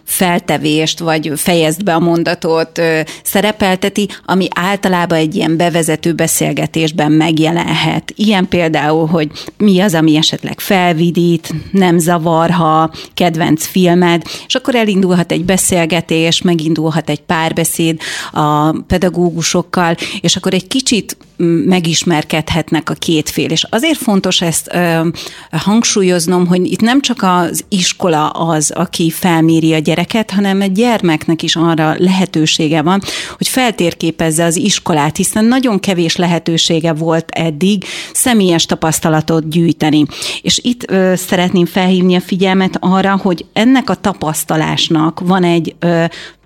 feltevést, 0.03 0.99
vagy 0.99 1.31
fejezd 1.35 1.83
be 1.83 1.93
a 1.93 1.99
mondatot 1.99 2.81
szerepelteti, 3.23 4.07
ami 4.25 4.47
általában 4.55 5.17
egy 5.17 5.35
ilyen 5.35 5.57
bevezető 5.57 6.13
beszélgetésben 6.13 7.11
megjelenhet. 7.11 8.13
Ilyen 8.15 8.47
például, 8.47 9.07
hogy 9.07 9.31
mi 9.57 9.79
az, 9.79 9.93
ami 9.93 10.15
esetleg 10.15 10.59
felvidít, 10.59 11.53
nem 11.71 11.97
zavar, 11.97 12.49
ha 12.49 12.93
kedvenc 13.13 13.65
filmed, 13.65 14.21
és 14.47 14.55
akkor 14.55 14.75
elindulhat 14.75 15.31
egy 15.31 15.45
beszélgetés, 15.45 16.41
megindulhat 16.41 17.09
egy 17.09 17.21
párbeszéd 17.21 17.99
a 18.31 18.71
pedagógusokkal, 18.87 19.95
és 20.21 20.35
akkor 20.35 20.53
egy 20.53 20.67
kicsit 20.67 21.17
megismerkedhetnek 21.65 22.89
a 22.89 22.93
két 22.93 23.29
fél. 23.29 23.49
És 23.49 23.67
azért 23.69 23.97
fontos 23.97 24.41
ezt 24.41 24.69
ö, 24.73 25.07
hangsúlyoznom, 25.51 26.47
hogy 26.47 26.71
itt 26.71 26.81
nem 26.81 27.01
csak 27.01 27.23
az 27.23 27.63
iskola 27.69 28.29
az, 28.29 28.71
aki 28.71 29.09
felméri 29.09 29.73
a 29.73 29.77
gyereket, 29.77 30.31
hanem 30.31 30.61
a 30.61 30.65
gyermeknek 30.65 31.43
is 31.43 31.55
arra 31.55 31.95
lehetősége 31.97 32.81
van, 32.81 33.01
hogy 33.37 33.47
feltérképezze 33.47 34.43
az 34.43 34.55
iskolát, 34.55 35.17
hiszen 35.17 35.45
nagyon 35.45 35.79
kevés 35.79 36.15
lehetősége 36.15 36.93
volt 36.93 37.29
eddig 37.29 37.83
személyes 38.13 38.65
tapasztalatot 38.65 39.49
gyűjteni. 39.49 40.05
És 40.41 40.59
itt 40.63 40.91
ö, 40.91 41.13
szeretném 41.15 41.65
felhívni 41.65 42.15
a 42.15 42.21
figyelmet 42.21 42.77
arra, 42.79 43.17
hogy 43.17 43.45
ennek 43.53 43.89
a 43.89 43.95
tapasztalásnak 43.95 45.19
van 45.19 45.43
egy 45.43 45.75
ö, 45.79 46.05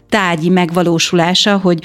tárgyi 0.10 0.50
megvalósulása, 0.50 1.58
hogy 1.58 1.80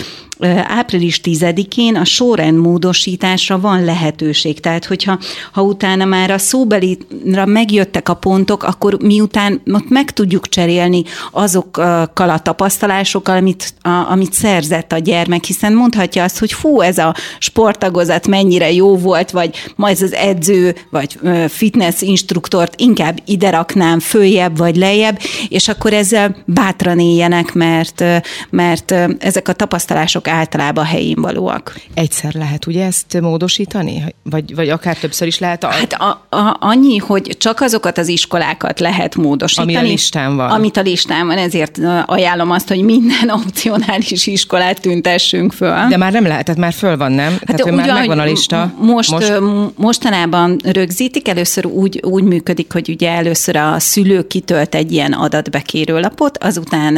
április 0.64 1.20
10-én 1.24 1.96
a 1.96 2.04
sorrend 2.04 2.58
módosításra 2.58 3.60
van 3.60 3.84
lehetőség. 3.84 4.60
Tehát, 4.60 4.84
hogyha 4.84 5.18
ha 5.52 5.62
utána 5.62 6.04
már 6.04 6.30
a 6.30 6.38
szóbelira 6.38 7.46
megjöttek 7.46 8.08
a 8.08 8.14
pontok, 8.14 8.62
akkor 8.62 8.96
miután 9.02 9.62
ott 9.72 9.88
meg 9.88 10.10
tudjuk 10.10 10.48
cserélni 10.48 11.02
azokkal 11.32 12.30
a 12.30 12.38
tapasztalásokkal, 12.38 13.36
amit, 13.36 13.74
a, 13.82 13.88
amit 13.88 14.32
szerzett 14.32 14.92
a 14.92 14.98
gyermek, 14.98 15.44
hiszen 15.44 15.72
mondhatja 15.72 16.22
azt, 16.22 16.38
hogy 16.38 16.52
fú, 16.52 16.80
ez 16.80 16.98
a 16.98 17.14
sportagozat 17.38 18.26
mennyire 18.26 18.72
jó 18.72 18.96
volt, 18.96 19.30
vagy 19.30 19.56
majd 19.76 20.02
az 20.02 20.12
edző, 20.12 20.76
vagy 20.90 21.18
fitness 21.48 22.00
instruktort 22.00 22.80
inkább 22.80 23.18
ide 23.24 23.50
raknám 23.50 23.98
följebb, 24.00 24.56
vagy 24.56 24.76
lejjebb, 24.76 25.18
és 25.48 25.68
akkor 25.68 25.92
ezzel 25.92 26.36
bátran 26.44 26.98
éljenek, 26.98 27.52
mert, 27.52 28.04
mert 28.50 28.94
ezek 29.18 29.48
a 29.48 29.52
tapasztalások 29.52 30.28
általában 30.30 30.84
helyén 30.84 31.20
valóak. 31.20 31.74
Egyszer 31.94 32.34
lehet 32.34 32.66
ugye 32.66 32.84
ezt 32.84 33.20
módosítani? 33.20 34.14
Vagy, 34.22 34.54
vagy 34.54 34.68
akár 34.68 34.96
többször 34.96 35.26
is 35.26 35.38
lehet? 35.38 35.64
A... 35.64 35.68
Hát 35.68 35.92
a, 35.92 36.36
a, 36.36 36.56
annyi, 36.60 36.96
hogy 36.96 37.36
csak 37.38 37.60
azokat 37.60 37.98
az 37.98 38.08
iskolákat 38.08 38.80
lehet 38.80 39.16
módosítani. 39.16 39.76
Ami 39.76 39.86
a 39.86 39.90
listán 39.90 40.36
van. 40.36 40.50
Amit 40.50 40.76
a 40.76 40.80
listán 40.80 41.26
van, 41.26 41.38
ezért 41.38 41.78
ajánlom 42.06 42.50
azt, 42.50 42.68
hogy 42.68 42.82
minden 42.82 43.30
opcionális 43.44 44.26
iskolát 44.26 44.80
tüntessünk 44.80 45.52
föl. 45.52 45.86
De 45.88 45.96
már 45.96 46.12
nem 46.12 46.26
lehet, 46.26 46.44
tehát 46.44 46.60
már 46.60 46.72
föl 46.72 46.96
van, 46.96 47.12
nem? 47.12 47.30
Hát 47.30 47.44
tehát 47.44 47.62
ugyan, 47.62 47.74
már 47.74 47.92
megvan 47.92 48.18
a 48.18 48.24
lista. 48.24 48.72
Most, 48.78 49.10
most? 49.10 49.32
mostanában 49.76 50.60
rögzítik, 50.64 51.28
először 51.28 51.66
úgy, 51.66 52.00
úgy 52.04 52.22
működik, 52.22 52.72
hogy 52.72 52.88
ugye 52.88 53.10
először 53.10 53.56
a 53.56 53.78
szülő 53.78 54.26
kitölt 54.26 54.74
egy 54.74 54.92
ilyen 54.92 55.12
adatbekérőlapot, 55.12 56.38
azután 56.38 56.96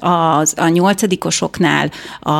az, 0.00 0.54
a 0.56 0.68
nyolcadikosoknál 0.68 1.90
a, 2.20 2.30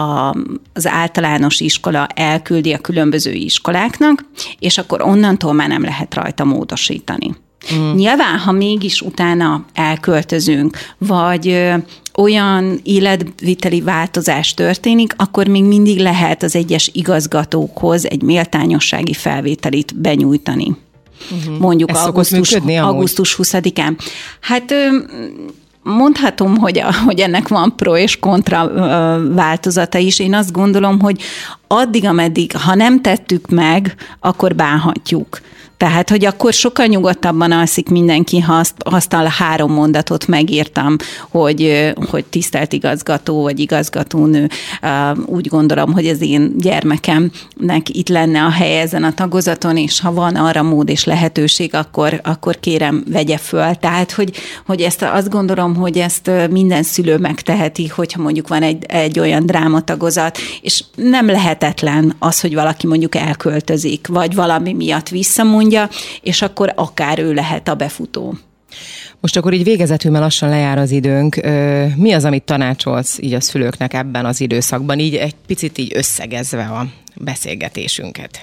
az 0.72 0.87
általános 0.87 1.61
iskola 1.61 2.07
elküldi 2.14 2.72
a 2.72 2.79
különböző 2.79 3.33
iskoláknak, 3.33 4.24
és 4.59 4.79
akkor 4.79 5.02
onnantól 5.02 5.52
már 5.52 5.68
nem 5.68 5.83
lehet 5.83 6.14
rajta 6.14 6.44
módosítani. 6.44 7.35
Mm. 7.74 7.94
Nyilván, 7.94 8.38
ha 8.38 8.52
mégis 8.52 9.00
utána 9.00 9.64
elköltözünk, 9.74 10.76
vagy 10.98 11.72
olyan 12.14 12.81
életviteli 12.83 13.81
változás 13.81 14.55
történik, 14.55 15.14
akkor 15.16 15.46
még 15.46 15.64
mindig 15.64 15.98
lehet 15.98 16.42
az 16.42 16.57
egyes 16.57 16.90
igazgatókhoz 16.92 18.11
egy 18.11 18.22
méltányossági 18.22 19.12
felvételit 19.12 20.00
benyújtani. 20.00 20.76
Uh-huh. 21.31 21.59
Mondjuk 21.59 21.90
Ez 21.90 21.96
augusztus, 21.96 22.52
augusztus 22.52 23.37
20-án. 23.42 23.98
Hát 24.40 24.74
mondhatom, 25.87 26.57
hogy, 26.57 26.79
a, 26.79 26.94
hogy 27.05 27.20
ennek 27.20 27.49
van 27.49 27.77
pro 27.77 27.96
és 27.96 28.18
kontra 28.18 28.70
változata 29.35 29.99
is. 29.99 30.18
Én 30.18 30.35
azt 30.35 30.53
gondolom, 30.53 31.01
hogy 31.01 31.22
addig, 31.66 32.05
ameddig, 32.05 32.57
ha 32.57 32.75
nem 32.75 33.01
tettük 33.01 33.49
meg, 33.49 33.94
akkor 34.20 34.55
bánhatjuk. 34.55 35.40
Tehát, 35.76 36.10
hogy 36.10 36.24
akkor 36.24 36.52
sokkal 36.52 36.86
nyugodtabban 36.86 37.52
alszik 37.52 37.88
mindenki, 37.88 38.40
ha 38.40 38.54
azt, 38.54 38.74
azt 38.78 39.12
a 39.12 39.28
három 39.28 39.72
mondatot 39.72 40.26
megírtam, 40.26 40.96
hogy, 41.30 41.92
hogy 42.10 42.24
tisztelt 42.24 42.72
igazgató 42.72 43.42
vagy 43.42 43.60
igazgatónő, 43.60 44.48
úgy 45.26 45.48
gondolom, 45.48 45.92
hogy 45.92 46.06
az 46.06 46.20
én 46.20 46.52
gyermekemnek 46.58 47.88
itt 47.88 48.08
lenne 48.08 48.44
a 48.44 48.50
helye 48.50 48.80
ezen 48.80 49.04
a 49.04 49.14
tagozaton, 49.14 49.76
és 49.76 50.00
ha 50.00 50.12
van 50.12 50.34
arra 50.34 50.62
mód 50.62 50.88
és 50.88 51.04
lehetőség, 51.04 51.74
akkor, 51.74 52.20
akkor 52.24 52.60
kérem, 52.60 53.04
vegye 53.10 53.36
föl. 53.36 53.74
Tehát, 53.74 54.12
hogy, 54.12 54.36
hogy 54.66 54.80
ezt 54.80 55.02
azt 55.02 55.30
gondolom, 55.30 55.74
hogy 55.74 55.98
ezt 55.98 56.30
minden 56.50 56.82
szülő 56.82 57.18
megteheti, 57.18 57.86
hogyha 57.86 58.22
mondjuk 58.22 58.48
van 58.48 58.62
egy, 58.62 58.84
egy 58.84 59.18
olyan 59.18 59.46
drámatagozat, 59.46 60.38
és 60.60 60.84
nem 60.94 61.26
lehetetlen 61.26 62.14
az, 62.18 62.40
hogy 62.40 62.54
valaki 62.54 62.86
mondjuk 62.86 63.14
elköltözik, 63.14 64.06
vagy 64.06 64.34
valami 64.34 64.72
miatt 64.72 65.08
visszamondja, 65.08 65.64
mondja, 65.66 65.96
és 66.22 66.42
akkor 66.42 66.72
akár 66.76 67.18
ő 67.18 67.33
lehet 67.33 67.68
a 67.68 67.74
befutó. 67.74 68.35
Most 69.20 69.37
akkor 69.37 69.52
így 69.52 69.64
végezetül, 69.64 70.11
mert 70.11 70.22
lassan 70.22 70.48
lejár 70.48 70.79
az 70.79 70.90
időnk, 70.90 71.40
mi 71.96 72.12
az, 72.12 72.24
amit 72.24 72.42
tanácsolsz 72.42 73.18
így 73.20 73.33
a 73.33 73.40
szülőknek 73.40 73.94
ebben 73.94 74.24
az 74.24 74.40
időszakban, 74.40 74.98
így 74.98 75.14
egy 75.14 75.35
picit 75.46 75.79
így 75.79 75.92
összegezve 75.94 76.64
a 76.64 76.87
beszélgetésünket? 77.14 78.40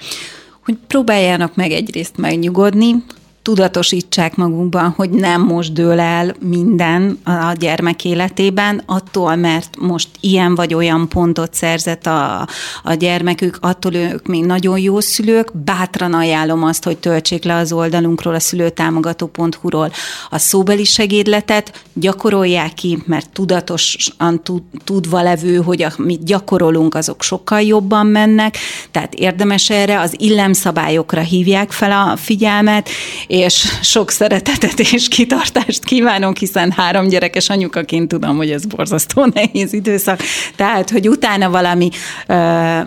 Hogy 0.64 0.78
próbáljának 0.88 1.56
meg 1.56 1.72
egyrészt 1.72 2.18
megnyugodni, 2.18 2.96
tudatosítsák 3.44 4.36
magukban, 4.36 4.94
hogy 4.96 5.10
nem 5.10 5.42
most 5.42 5.74
dől 5.74 6.00
el 6.00 6.36
minden 6.40 7.20
a 7.24 7.54
gyermek 7.60 8.06
életében, 8.06 8.82
attól, 8.86 9.36
mert 9.36 9.78
most 9.80 10.08
ilyen 10.20 10.56
vagy 10.56 10.74
olyan 10.74 11.10
pontot 11.10 11.54
szerzett 11.54 12.06
a, 12.06 12.48
a 12.84 12.94
gyermekük, 12.94 13.58
attól 13.62 13.94
ők 13.94 14.28
még 14.28 14.46
nagyon 14.46 14.80
jó 14.80 15.00
szülők, 15.00 15.58
bátran 15.58 16.14
ajánlom 16.14 16.64
azt, 16.64 16.84
hogy 16.84 16.98
töltsék 16.98 17.44
le 17.44 17.56
az 17.56 17.72
oldalunkról, 17.72 18.34
a 18.34 18.40
szülőtámogató.hu-ról 18.40 19.92
a 20.30 20.38
szóbeli 20.38 20.84
segédletet, 20.84 21.84
gyakorolják 21.94 22.74
ki, 22.74 23.04
mert 23.06 23.30
tudatosan 23.30 24.44
tud, 24.44 24.62
tudva 24.84 25.22
levő, 25.22 25.56
hogy 25.56 25.86
amit 25.98 26.24
gyakorolunk, 26.24 26.96
azok 26.96 27.22
sokkal 27.22 27.62
jobban 27.62 28.06
mennek, 28.06 28.58
tehát 28.92 29.14
érdemes 29.14 29.70
erre, 29.70 30.00
az 30.00 30.16
illemszabályokra 30.18 31.22
hívják 31.22 31.72
fel 31.72 31.92
a 31.92 32.16
figyelmet, 32.16 32.90
és 33.34 33.68
sok 33.82 34.12
szeretetet 34.12 34.80
és 34.80 35.08
kitartást 35.08 35.84
kívánok, 35.84 36.38
hiszen 36.38 36.72
három 36.72 37.08
gyerekes 37.08 37.50
anyukaként 37.50 38.08
tudom, 38.08 38.36
hogy 38.36 38.52
ez 38.52 38.66
borzasztó 38.66 39.26
nehéz 39.34 39.74
időszak. 39.74 40.20
Tehát, 40.56 40.90
hogy 40.90 41.10
utána 41.10 41.50
valami, 41.50 41.90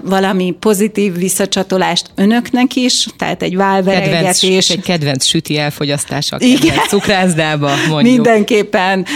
valami 0.03 0.57
pozitív 0.61 1.15
visszacsatolást 1.17 2.11
önöknek 2.15 2.75
is, 2.75 3.07
tehát 3.17 3.43
egy 3.43 3.57
válveregetés. 3.57 4.71
Egy 4.71 4.81
kedvenc 4.81 5.25
süti 5.25 5.59
elfogyasztása, 5.59 6.37
kedvenc 6.37 6.89
cukrászdába, 6.89 7.71
mondjuk. 7.89 8.15
Mindenképpen, 8.15 9.07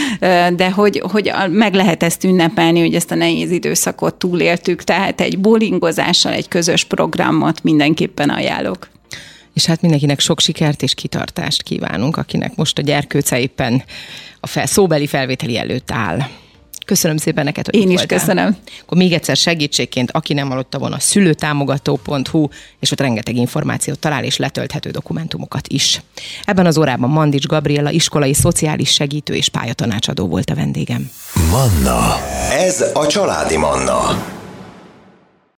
de 0.56 0.70
hogy, 0.70 1.02
hogy 1.12 1.32
meg 1.50 1.74
lehet 1.74 2.02
ezt 2.02 2.24
ünnepelni, 2.24 2.80
hogy 2.80 2.94
ezt 2.94 3.10
a 3.10 3.14
nehéz 3.14 3.50
időszakot 3.50 4.14
túléltük, 4.14 4.84
tehát 4.84 5.20
egy 5.20 5.38
bowlingozással, 5.38 6.32
egy 6.32 6.48
közös 6.48 6.84
programot 6.84 7.62
mindenképpen 7.62 8.28
ajánlok 8.28 8.88
és 9.60 9.66
hát 9.66 9.80
mindenkinek 9.80 10.20
sok 10.20 10.40
sikert 10.40 10.82
és 10.82 10.94
kitartást 10.94 11.62
kívánunk, 11.62 12.16
akinek 12.16 12.56
most 12.56 12.78
a 12.78 12.82
gyerkőce 12.82 13.38
éppen 13.38 13.82
a 14.40 14.46
fel, 14.46 14.66
szóbeli 14.66 15.06
felvételi 15.06 15.58
előtt 15.58 15.90
áll. 15.90 16.18
Köszönöm 16.86 17.16
szépen 17.16 17.44
neked, 17.44 17.64
hogy 17.64 17.74
Én 17.74 17.90
is 17.90 17.96
voltál. 17.96 18.18
köszönöm. 18.18 18.56
Akkor 18.82 18.98
még 18.98 19.12
egyszer 19.12 19.36
segítségként, 19.36 20.10
aki 20.10 20.32
nem 20.32 20.48
hallotta 20.48 20.78
volna, 20.78 20.98
szülőtámogató.hu, 20.98 22.48
és 22.78 22.90
ott 22.90 23.00
rengeteg 23.00 23.36
információt 23.36 23.98
talál, 23.98 24.24
és 24.24 24.36
letölthető 24.36 24.90
dokumentumokat 24.90 25.68
is. 25.68 26.02
Ebben 26.44 26.66
az 26.66 26.78
órában 26.78 27.10
Mandics 27.10 27.46
Gabriela, 27.46 27.90
iskolai 27.90 28.34
szociális 28.34 28.92
segítő 28.92 29.34
és 29.34 29.48
pályatanácsadó 29.48 30.26
volt 30.26 30.50
a 30.50 30.54
vendégem. 30.54 31.10
Manna. 31.50 32.16
Ez 32.50 32.84
a 32.94 33.06
családi 33.06 33.56
Manna. 33.56 34.38